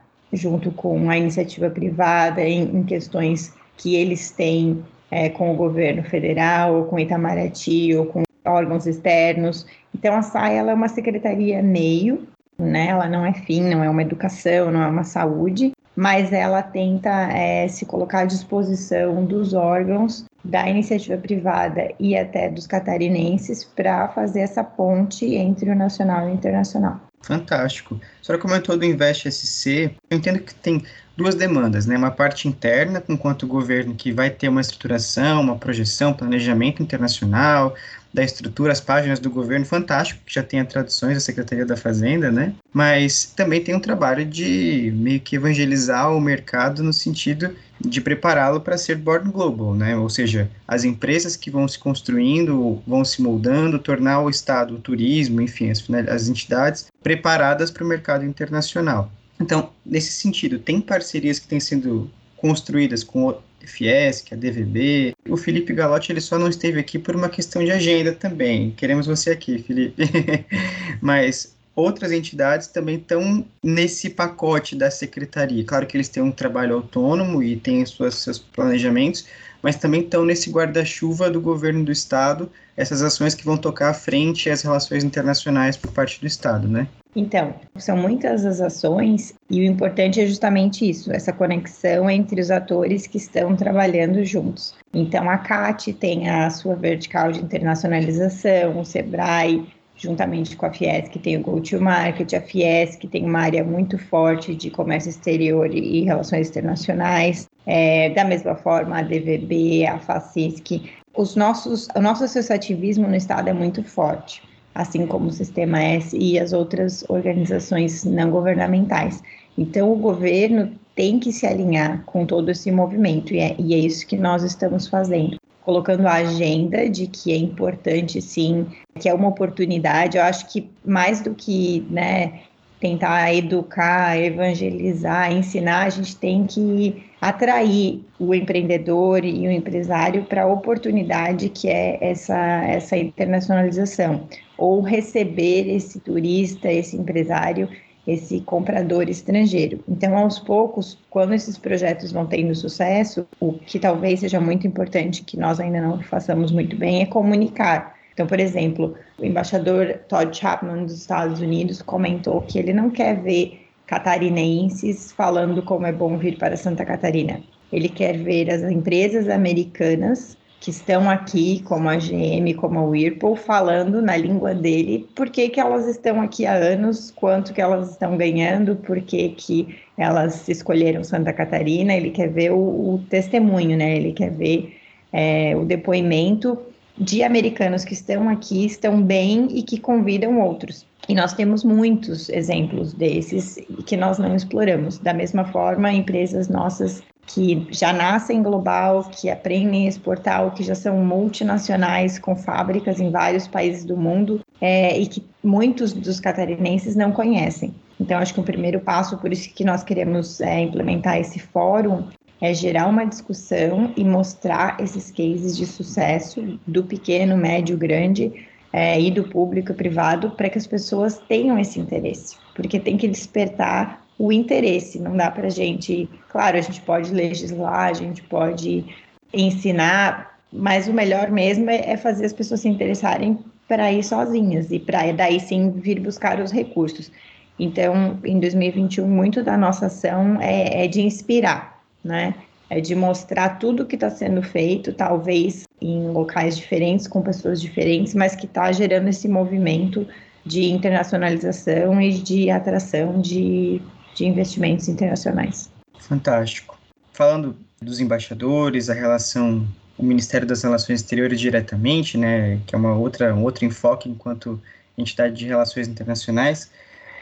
junto 0.32 0.70
com 0.70 1.10
a 1.10 1.18
iniciativa 1.18 1.68
privada 1.68 2.40
em, 2.40 2.62
em 2.62 2.82
questões 2.82 3.52
que 3.76 3.96
eles 3.96 4.30
têm 4.30 4.82
é, 5.10 5.28
com 5.28 5.52
o 5.52 5.56
governo 5.56 6.02
federal, 6.04 6.74
ou 6.74 6.84
com 6.86 6.98
Itamaraty, 6.98 7.94
ou 7.94 8.06
com 8.06 8.22
órgãos 8.46 8.86
externos. 8.86 9.66
Então, 9.94 10.14
a 10.14 10.22
SAI 10.22 10.56
é 10.56 10.72
uma 10.72 10.88
secretaria 10.88 11.62
meio, 11.62 12.26
né? 12.58 12.88
ela 12.88 13.08
não 13.08 13.24
é 13.24 13.32
fim, 13.32 13.62
não 13.62 13.82
é 13.82 13.90
uma 13.90 14.02
educação, 14.02 14.70
não 14.70 14.82
é 14.82 14.86
uma 14.86 15.04
saúde, 15.04 15.72
mas 15.94 16.32
ela 16.32 16.62
tenta 16.62 17.10
é, 17.32 17.66
se 17.68 17.86
colocar 17.86 18.20
à 18.20 18.24
disposição 18.24 19.24
dos 19.24 19.54
órgãos 19.54 20.24
da 20.44 20.68
iniciativa 20.68 21.16
privada 21.16 21.92
e 21.98 22.16
até 22.16 22.48
dos 22.48 22.66
catarinenses 22.66 23.64
para 23.64 24.08
fazer 24.08 24.40
essa 24.40 24.62
ponte 24.62 25.24
entre 25.34 25.70
o 25.70 25.74
nacional 25.74 26.28
e 26.28 26.32
o 26.32 26.34
internacional. 26.34 27.00
Fantástico. 27.22 27.98
A 28.20 28.24
senhora 28.24 28.40
comentou 28.40 28.76
do 28.76 28.84
Invest 28.84 29.28
SC. 29.32 29.90
Eu 30.08 30.18
entendo 30.18 30.38
que 30.38 30.54
tem 30.54 30.84
duas 31.16 31.34
demandas, 31.34 31.84
né? 31.84 31.96
Uma 31.96 32.12
parte 32.12 32.46
interna, 32.46 33.02
enquanto 33.08 33.42
o 33.42 33.48
governo 33.48 33.96
que 33.96 34.12
vai 34.12 34.30
ter 34.30 34.48
uma 34.48 34.60
estruturação, 34.60 35.40
uma 35.40 35.56
projeção, 35.56 36.12
planejamento 36.12 36.82
internacional, 36.82 37.74
da 38.16 38.24
estrutura, 38.24 38.72
as 38.72 38.80
páginas 38.80 39.18
do 39.18 39.28
governo, 39.28 39.66
fantástico, 39.66 40.22
que 40.24 40.32
já 40.32 40.42
tem 40.42 40.58
as 40.58 40.68
traduções 40.68 41.12
da 41.12 41.20
Secretaria 41.20 41.66
da 41.66 41.76
Fazenda, 41.76 42.32
né? 42.32 42.54
Mas 42.72 43.26
também 43.36 43.62
tem 43.62 43.74
um 43.74 43.80
trabalho 43.80 44.24
de 44.24 44.90
meio 44.96 45.20
que 45.20 45.36
evangelizar 45.36 46.10
o 46.10 46.18
mercado 46.18 46.82
no 46.82 46.94
sentido 46.94 47.54
de 47.78 48.00
prepará-lo 48.00 48.62
para 48.62 48.78
ser 48.78 48.96
born 48.96 49.30
global, 49.30 49.74
né? 49.74 49.94
Ou 49.94 50.08
seja, 50.08 50.50
as 50.66 50.82
empresas 50.82 51.36
que 51.36 51.50
vão 51.50 51.68
se 51.68 51.78
construindo, 51.78 52.82
vão 52.86 53.04
se 53.04 53.20
moldando, 53.20 53.78
tornar 53.78 54.22
o 54.22 54.30
Estado, 54.30 54.76
o 54.76 54.78
turismo, 54.78 55.42
enfim, 55.42 55.68
as, 55.68 55.84
as 56.08 56.26
entidades 56.26 56.86
preparadas 57.02 57.70
para 57.70 57.84
o 57.84 57.86
mercado 57.86 58.24
internacional. 58.24 59.12
Então, 59.38 59.68
nesse 59.84 60.12
sentido, 60.12 60.58
tem 60.58 60.80
parcerias 60.80 61.38
que 61.38 61.46
têm 61.46 61.60
sido 61.60 62.10
construídas 62.38 63.04
com 63.04 63.36
Fiesc, 63.64 64.32
a 64.32 64.36
DVB. 64.36 65.14
O 65.28 65.36
Felipe 65.36 65.72
Galotti 65.72 66.12
ele 66.12 66.20
só 66.20 66.38
não 66.38 66.48
esteve 66.48 66.78
aqui 66.78 66.98
por 66.98 67.16
uma 67.16 67.28
questão 67.28 67.64
de 67.64 67.70
agenda 67.70 68.12
também. 68.12 68.70
Queremos 68.72 69.06
você 69.06 69.30
aqui, 69.30 69.58
Felipe. 69.58 70.02
Mas 71.00 71.56
outras 71.74 72.10
entidades 72.10 72.68
também 72.68 72.96
estão 72.96 73.46
nesse 73.62 74.08
pacote 74.08 74.74
da 74.74 74.90
secretaria. 74.90 75.62
Claro 75.64 75.86
que 75.86 75.96
eles 75.96 76.08
têm 76.08 76.22
um 76.22 76.32
trabalho 76.32 76.76
autônomo 76.76 77.42
e 77.42 77.56
têm 77.56 77.84
suas, 77.84 78.14
seus 78.14 78.38
planejamentos, 78.38 79.26
mas 79.60 79.76
também 79.76 80.00
estão 80.00 80.24
nesse 80.24 80.50
guarda-chuva 80.50 81.28
do 81.28 81.40
governo 81.40 81.84
do 81.84 81.92
estado, 81.92 82.50
essas 82.76 83.02
ações 83.02 83.34
que 83.34 83.44
vão 83.44 83.56
tocar 83.56 83.90
à 83.90 83.94
frente 83.94 84.48
as 84.48 84.62
relações 84.62 85.04
internacionais 85.04 85.76
por 85.76 85.92
parte 85.92 86.20
do 86.20 86.26
estado, 86.26 86.66
né? 86.66 86.88
Então, 87.18 87.54
são 87.78 87.96
muitas 87.96 88.44
as 88.44 88.60
ações 88.60 89.32
e 89.48 89.60
o 89.60 89.64
importante 89.64 90.20
é 90.20 90.26
justamente 90.26 90.86
isso, 90.86 91.10
essa 91.10 91.32
conexão 91.32 92.10
entre 92.10 92.38
os 92.38 92.50
atores 92.50 93.06
que 93.06 93.16
estão 93.16 93.56
trabalhando 93.56 94.22
juntos. 94.22 94.74
Então, 94.92 95.30
a 95.30 95.38
CAT 95.38 95.94
tem 95.94 96.28
a 96.28 96.50
sua 96.50 96.74
vertical 96.74 97.32
de 97.32 97.40
internacionalização, 97.40 98.78
o 98.78 98.84
SEBRAE, 98.84 99.66
juntamente 99.96 100.54
com 100.58 100.66
a 100.66 100.70
Fiesc, 100.70 101.18
tem 101.18 101.38
o 101.38 101.40
Go 101.40 101.58
to 101.58 101.80
Market, 101.80 102.34
a 102.34 102.40
Fiesc 102.42 103.08
tem 103.08 103.24
uma 103.24 103.40
área 103.40 103.64
muito 103.64 103.96
forte 103.96 104.54
de 104.54 104.68
comércio 104.68 105.08
exterior 105.08 105.74
e 105.74 106.04
relações 106.04 106.50
internacionais, 106.50 107.48
é, 107.64 108.10
da 108.10 108.26
mesma 108.26 108.56
forma 108.56 108.98
a 108.98 109.02
DVB, 109.02 109.86
a 109.86 109.98
FACISC. 109.98 110.92
Os 111.16 111.34
nossos, 111.34 111.88
o 111.96 112.00
nosso 112.02 112.24
associativismo 112.24 113.08
no 113.08 113.16
Estado 113.16 113.48
é 113.48 113.54
muito 113.54 113.82
forte 113.82 114.42
assim 114.76 115.06
como 115.06 115.28
o 115.28 115.32
Sistema 115.32 115.82
S 115.82 116.16
e 116.16 116.38
as 116.38 116.52
outras 116.52 117.02
organizações 117.08 118.04
não 118.04 118.30
governamentais. 118.30 119.22
Então, 119.56 119.90
o 119.90 119.96
governo 119.96 120.70
tem 120.94 121.18
que 121.18 121.32
se 121.32 121.46
alinhar 121.46 122.02
com 122.04 122.26
todo 122.26 122.50
esse 122.50 122.70
movimento, 122.70 123.32
e 123.32 123.38
é, 123.38 123.56
e 123.58 123.74
é 123.74 123.78
isso 123.78 124.06
que 124.06 124.16
nós 124.16 124.42
estamos 124.42 124.86
fazendo. 124.86 125.38
Colocando 125.62 126.06
a 126.06 126.14
agenda 126.14 126.88
de 126.88 127.06
que 127.06 127.32
é 127.32 127.36
importante, 127.36 128.20
sim, 128.20 128.66
que 129.00 129.08
é 129.08 129.14
uma 129.14 129.28
oportunidade. 129.28 130.16
Eu 130.16 130.22
acho 130.22 130.46
que 130.52 130.70
mais 130.84 131.20
do 131.22 131.34
que 131.34 131.84
né, 131.90 132.40
tentar 132.78 133.34
educar, 133.34 134.16
evangelizar, 134.18 135.32
ensinar, 135.32 135.86
a 135.86 135.90
gente 135.90 136.14
tem 136.16 136.46
que 136.46 137.02
atrair 137.20 138.04
o 138.18 138.34
empreendedor 138.34 139.24
e 139.24 139.46
o 139.46 139.50
empresário 139.50 140.24
para 140.24 140.42
a 140.42 140.46
oportunidade 140.46 141.48
que 141.48 141.68
é 141.68 141.98
essa, 142.00 142.36
essa 142.64 142.96
internacionalização, 142.96 144.28
ou 144.58 144.80
receber 144.80 145.68
esse 145.68 146.00
turista, 146.00 146.70
esse 146.70 146.96
empresário, 146.96 147.68
esse 148.06 148.40
comprador 148.40 149.08
estrangeiro. 149.08 149.82
Então, 149.88 150.16
aos 150.16 150.38
poucos, 150.38 150.98
quando 151.10 151.34
esses 151.34 151.58
projetos 151.58 152.12
vão 152.12 152.26
tendo 152.26 152.54
sucesso, 152.54 153.26
o 153.40 153.54
que 153.54 153.78
talvez 153.78 154.20
seja 154.20 154.40
muito 154.40 154.66
importante 154.66 155.24
que 155.24 155.36
nós 155.36 155.58
ainda 155.58 155.80
não 155.80 156.00
façamos 156.02 156.52
muito 156.52 156.76
bem 156.76 157.02
é 157.02 157.06
comunicar. 157.06 157.96
Então, 158.12 158.26
por 158.26 158.40
exemplo, 158.40 158.94
o 159.18 159.24
embaixador 159.24 160.00
Todd 160.08 160.34
Chapman 160.34 160.84
dos 160.84 160.94
Estados 160.94 161.40
Unidos 161.40 161.82
comentou 161.82 162.40
que 162.40 162.58
ele 162.58 162.72
não 162.72 162.88
quer 162.88 163.20
ver 163.20 163.65
catarinenses 163.86 165.12
falando 165.12 165.62
como 165.62 165.86
é 165.86 165.92
bom 165.92 166.16
vir 166.18 166.38
para 166.38 166.56
Santa 166.56 166.84
Catarina. 166.84 167.40
Ele 167.72 167.88
quer 167.88 168.16
ver 168.18 168.50
as 168.50 168.62
empresas 168.62 169.28
americanas 169.28 170.36
que 170.60 170.70
estão 170.70 171.08
aqui, 171.08 171.62
como 171.64 171.88
a 171.88 171.96
GM, 171.96 172.54
como 172.54 172.78
a 172.78 172.82
Whirlpool, 172.82 173.36
falando 173.36 174.00
na 174.00 174.16
língua 174.16 174.54
dele, 174.54 175.06
por 175.14 175.28
que, 175.28 175.48
que 175.48 175.60
elas 175.60 175.86
estão 175.86 176.20
aqui 176.20 176.46
há 176.46 176.54
anos, 176.54 177.10
quanto 177.10 177.52
que 177.52 177.60
elas 177.60 177.90
estão 177.90 178.16
ganhando, 178.16 178.74
por 178.76 179.00
que, 179.00 179.28
que 179.30 179.76
elas 179.96 180.48
escolheram 180.48 181.04
Santa 181.04 181.32
Catarina, 181.32 181.94
ele 181.94 182.10
quer 182.10 182.30
ver 182.30 182.52
o, 182.52 182.94
o 182.94 183.04
testemunho, 183.10 183.76
né? 183.76 183.96
Ele 183.96 184.12
quer 184.12 184.30
ver 184.30 184.76
é, 185.12 185.54
o 185.56 185.64
depoimento 185.64 186.58
de 186.98 187.22
americanos 187.22 187.84
que 187.84 187.94
estão 187.94 188.28
aqui, 188.28 188.64
estão 188.64 189.02
bem 189.02 189.48
e 189.50 189.62
que 189.62 189.78
convidam 189.78 190.40
outros. 190.40 190.86
E 191.08 191.14
nós 191.14 191.34
temos 191.34 191.62
muitos 191.62 192.28
exemplos 192.28 192.92
desses 192.92 193.58
que 193.86 193.96
nós 193.96 194.18
não 194.18 194.34
exploramos. 194.34 194.98
Da 194.98 195.14
mesma 195.14 195.44
forma, 195.44 195.92
empresas 195.92 196.48
nossas 196.48 197.02
que 197.26 197.66
já 197.70 197.92
nascem 197.92 198.42
global, 198.42 199.04
que 199.04 199.28
aprendem 199.28 199.86
a 199.86 199.88
exportar, 199.88 200.44
ou 200.44 200.50
que 200.52 200.62
já 200.62 200.74
são 200.74 200.96
multinacionais 201.04 202.18
com 202.18 202.36
fábricas 202.36 203.00
em 203.00 203.10
vários 203.10 203.48
países 203.48 203.84
do 203.84 203.96
mundo 203.96 204.40
é, 204.60 204.98
e 204.98 205.06
que 205.06 205.24
muitos 205.42 205.92
dos 205.92 206.20
catarinenses 206.20 206.94
não 206.94 207.12
conhecem. 207.12 207.74
Então, 208.00 208.18
acho 208.18 208.34
que 208.34 208.40
o 208.40 208.44
primeiro 208.44 208.80
passo, 208.80 209.18
por 209.18 209.32
isso 209.32 209.52
que 209.52 209.64
nós 209.64 209.82
queremos 209.82 210.40
é, 210.40 210.60
implementar 210.60 211.18
esse 211.18 211.38
fórum, 211.38 212.04
é 212.40 212.52
gerar 212.52 212.86
uma 212.86 213.04
discussão 213.04 213.92
e 213.96 214.04
mostrar 214.04 214.76
esses 214.80 215.10
cases 215.10 215.56
de 215.56 215.66
sucesso 215.66 216.58
do 216.66 216.84
pequeno, 216.84 217.36
médio, 217.36 217.76
grande 217.76 218.32
é, 218.72 219.00
e 219.00 219.10
do 219.10 219.24
público 219.24 219.72
e 219.72 219.74
privado 219.74 220.30
para 220.30 220.50
que 220.50 220.58
as 220.58 220.66
pessoas 220.66 221.18
tenham 221.28 221.58
esse 221.58 221.80
interesse, 221.80 222.36
porque 222.54 222.78
tem 222.78 222.96
que 222.96 223.08
despertar 223.08 224.04
o 224.18 224.32
interesse. 224.32 224.98
Não 224.98 225.16
dá 225.16 225.30
para 225.30 225.46
a 225.46 225.50
gente, 225.50 226.08
claro, 226.28 226.58
a 226.58 226.60
gente 226.60 226.80
pode 226.82 227.12
legislar, 227.12 227.88
a 227.88 227.94
gente 227.94 228.22
pode 228.22 228.84
ensinar, 229.32 230.38
mas 230.52 230.88
o 230.88 230.92
melhor 230.92 231.30
mesmo 231.30 231.70
é, 231.70 231.92
é 231.92 231.96
fazer 231.96 232.26
as 232.26 232.32
pessoas 232.32 232.60
se 232.60 232.68
interessarem 232.68 233.38
para 233.68 233.90
ir 233.92 234.04
sozinhas 234.04 234.70
e 234.70 234.78
para 234.78 235.10
daí 235.12 235.40
sim 235.40 235.70
vir 235.70 236.00
buscar 236.00 236.40
os 236.40 236.52
recursos. 236.52 237.10
Então, 237.58 238.18
em 238.24 238.38
2021, 238.38 239.08
muito 239.08 239.42
da 239.42 239.56
nossa 239.56 239.86
ação 239.86 240.40
é, 240.40 240.84
é 240.84 240.86
de 240.86 241.00
inspirar, 241.00 241.75
né? 242.06 242.34
É 242.68 242.80
de 242.80 242.94
mostrar 242.94 243.58
tudo 243.58 243.86
que 243.86 243.94
está 243.94 244.10
sendo 244.10 244.42
feito, 244.42 244.92
talvez 244.92 245.64
em 245.80 246.08
locais 246.08 246.56
diferentes, 246.56 247.06
com 247.06 247.22
pessoas 247.22 247.60
diferentes, 247.60 248.14
mas 248.14 248.34
que 248.34 248.46
está 248.46 248.72
gerando 248.72 249.08
esse 249.08 249.28
movimento 249.28 250.06
de 250.44 250.64
internacionalização 250.64 252.00
e 252.00 252.14
de 252.14 252.50
atração 252.50 253.20
de, 253.20 253.80
de 254.14 254.26
investimentos 254.26 254.88
internacionais. 254.88 255.70
Fantástico. 255.98 256.78
Falando 257.12 257.56
dos 257.80 258.00
embaixadores, 258.00 258.88
a 258.90 258.94
relação 258.94 259.66
o 259.98 260.04
Ministério 260.04 260.46
das 260.46 260.62
Relações 260.62 261.00
Exteriores 261.00 261.40
diretamente, 261.40 262.18
né, 262.18 262.60
que 262.66 262.74
é 262.74 262.78
uma 262.78 262.94
outra, 262.94 263.34
um 263.34 263.42
outro 263.42 263.64
enfoque 263.64 264.08
enquanto 264.08 264.60
entidade 264.96 265.34
de 265.34 265.46
relações 265.46 265.88
internacionais, 265.88 266.70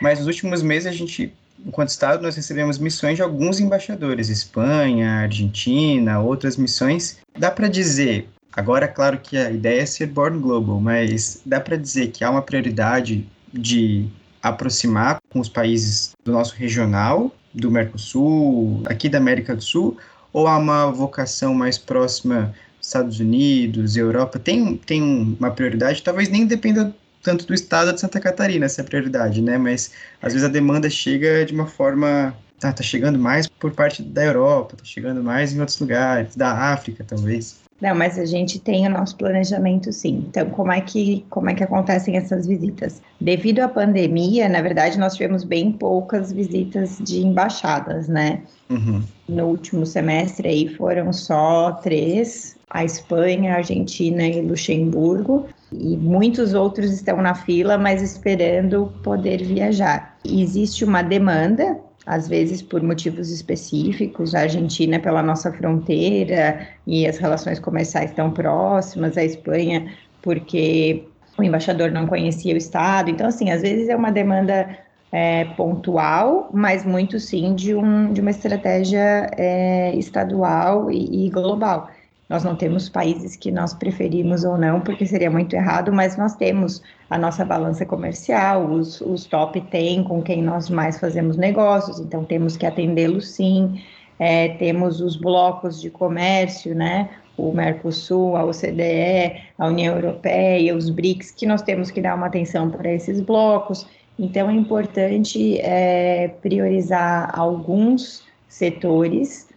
mas 0.01 0.19
nos 0.19 0.27
últimos 0.27 0.63
meses 0.63 0.87
a 0.87 0.93
gente, 0.93 1.33
enquanto 1.65 1.89
Estado, 1.89 2.23
nós 2.23 2.37
recebemos 2.37 2.79
missões 2.79 3.17
de 3.17 3.23
alguns 3.23 3.61
embaixadores, 3.61 4.29
Espanha, 4.29 5.21
Argentina, 5.23 6.21
outras 6.21 6.57
missões. 6.57 7.19
Dá 7.39 7.51
para 7.51 7.69
dizer, 7.69 8.29
agora 8.53 8.89
claro 8.89 9.19
que 9.19 9.37
a 9.37 9.51
ideia 9.51 9.83
é 9.83 9.87
ser 9.87 10.07
born 10.07 10.39
global, 10.39 10.81
mas 10.81 11.41
dá 11.45 11.61
para 11.61 11.77
dizer 11.77 12.09
que 12.09 12.25
há 12.25 12.31
uma 12.31 12.43
prioridade 12.43 13.27
de 13.53 14.09
aproximar 14.43 15.19
com 15.31 15.41
os 15.41 15.49
países 15.49 16.15
do 16.25 16.33
nosso 16.33 16.55
regional, 16.55 17.35
do 17.55 17.71
Mercosul, 17.71 18.83
aqui 18.87 19.09
da 19.09 19.19
América 19.19 19.55
do 19.55 19.63
Sul, 19.63 19.97
ou 20.33 20.47
há 20.47 20.59
uma 20.59 20.91
vocação 20.91 21.55
mais 21.55 21.79
próxima 21.79 22.53
Estados 22.81 23.19
Unidos, 23.21 23.97
Europa? 23.97 24.39
Tem, 24.39 24.77
tem 24.77 25.03
uma 25.03 25.51
prioridade? 25.51 26.03
Talvez 26.03 26.29
nem 26.29 26.47
dependa 26.47 26.95
tanto 27.25 27.47
do 27.47 27.55
estado 27.55 27.93
de 27.93 27.99
Santa 27.99 28.21
Catarina 28.21 28.67
essa 28.67 28.85
prioridade, 28.85 29.43
né? 29.43 29.59
Mas 29.59 29.91
às 30.23 30.33
vezes 30.33 30.47
a 30.47 30.53
demanda 30.53 30.89
chega 30.89 31.45
de 31.45 31.53
uma 31.53 31.67
forma 31.67 32.37
tá, 32.61 32.73
tá 32.73 32.83
chegando 32.83 33.19
mais 33.19 33.49
por 33.49 33.73
parte 33.73 34.03
da 34.03 34.25
Europa, 34.25 34.77
tá 34.77 34.85
chegando 34.85 35.25
mais 35.25 35.53
em 35.53 35.59
outros 35.59 35.81
lugares, 35.81 36.37
da 36.37 36.53
África, 36.53 37.05
talvez. 37.07 37.65
Não, 37.81 37.95
mas 37.95 38.19
a 38.19 38.25
gente 38.25 38.61
tem 38.61 38.87
o 38.87 38.91
nosso 38.91 39.17
planejamento 39.17 39.93
sim. 39.93 40.25
Então, 40.29 40.49
como 40.51 40.73
é 40.73 40.81
que 40.81 41.25
como 41.29 41.51
é 41.51 41.55
que 41.55 41.65
acontecem 41.65 42.17
essas 42.17 42.47
visitas? 42.47 43.03
Devido 43.21 43.61
à 43.61 43.69
pandemia, 43.69 44.49
na 44.49 44.63
verdade, 44.63 44.99
nós 44.99 45.15
tivemos 45.15 45.45
bem 45.45 45.73
poucas 45.73 46.33
visitas 46.33 46.99
de 47.01 47.21
embaixadas, 47.21 48.07
né? 48.07 48.43
Uhum. 48.71 49.03
No 49.29 49.47
último 49.47 49.85
semestre 49.85 50.49
aí 50.49 50.69
foram 50.69 51.13
só 51.13 51.73
três: 51.83 52.57
a 52.71 52.85
Espanha, 52.85 53.55
a 53.55 53.57
Argentina 53.57 54.27
e 54.27 54.41
Luxemburgo. 54.41 55.49
E 55.81 55.97
muitos 55.97 56.55
outros 56.55 56.93
estão 56.93 57.21
na 57.21 57.35
fila, 57.35 57.77
mas 57.77 58.03
esperando 58.03 58.93
poder 59.03 59.43
viajar. 59.43 60.19
existe 60.25 60.85
uma 60.85 61.03
demanda 61.03 61.79
às 62.07 62.29
vezes 62.29 62.61
por 62.61 62.83
motivos 62.83 63.31
específicos, 63.31 64.35
a 64.35 64.41
Argentina 64.41 65.01
pela 65.01 65.23
nossa 65.23 65.51
fronteira 65.51 66.69
e 66.87 67.07
as 67.07 67.17
relações 67.17 67.59
comerciais 67.59 68.11
estão 68.11 68.31
próximas, 68.31 69.17
a 69.17 69.25
Espanha 69.25 69.91
porque 70.25 71.05
o 71.37 71.43
embaixador 71.43 71.91
não 71.91 72.07
conhecia 72.07 72.55
o 72.55 72.57
Estado. 72.57 73.11
Então, 73.11 73.27
assim, 73.27 73.51
às 73.51 73.63
vezes 73.63 73.89
é 73.89 73.97
uma 73.97 74.11
demanda 74.11 74.79
é, 75.13 75.45
pontual, 75.57 76.49
mas 76.53 76.85
muito 76.85 77.21
sim 77.21 77.55
de, 77.55 77.75
um, 77.75 78.13
de 78.13 78.21
uma 78.21 78.31
estratégia 78.31 79.31
é, 79.37 79.95
estadual 79.97 80.91
e, 80.91 81.27
e 81.27 81.31
global. 81.31 81.91
Nós 82.29 82.43
não 82.43 82.57
temos 82.57 82.89
países 82.89 83.37
que 83.37 83.51
nós 83.51 83.75
preferimos 83.75 84.45
ou 84.45 84.57
não, 84.57 84.81
porque 84.81 85.05
seria 85.07 85.31
muito 85.31 85.55
errado, 85.55 85.93
mas 85.93 86.17
nós 86.17 86.35
temos 86.35 86.83
a 87.11 87.19
nossa 87.19 87.45
balança 87.45 87.85
comercial, 87.85 88.65
os, 88.65 89.01
os 89.03 89.27
top 89.27 89.61
10 89.61 90.07
com 90.07 90.23
quem 90.23 90.43
nós 90.43 90.71
mais 90.71 90.99
fazemos 90.99 91.37
negócios, 91.37 92.01
então 92.01 92.25
temos 92.25 92.57
que 92.57 92.65
atendê-los 92.67 93.29
sim. 93.29 93.81
É, 94.19 94.49
temos 94.57 95.01
os 95.01 95.17
blocos 95.17 95.81
de 95.81 95.91
comércio, 95.91 96.75
né? 96.75 97.11
O 97.37 97.53
Mercosul, 97.53 98.37
a 98.37 98.45
OCDE, 98.45 99.41
a 99.59 99.67
União 99.67 99.97
Europeia, 99.97 100.75
os 100.75 100.89
BRICS, 100.89 101.33
que 101.33 101.47
nós 101.47 101.63
temos 101.63 101.91
que 101.91 102.01
dar 102.01 102.15
uma 102.15 102.27
atenção 102.27 102.71
para 102.71 102.93
esses 102.93 103.21
blocos. 103.21 103.87
Então 104.17 104.49
é 104.49 104.55
importante 104.55 105.59
é, 105.61 106.29
priorizar 106.41 107.37
alguns 107.37 108.23
setores 108.49 109.49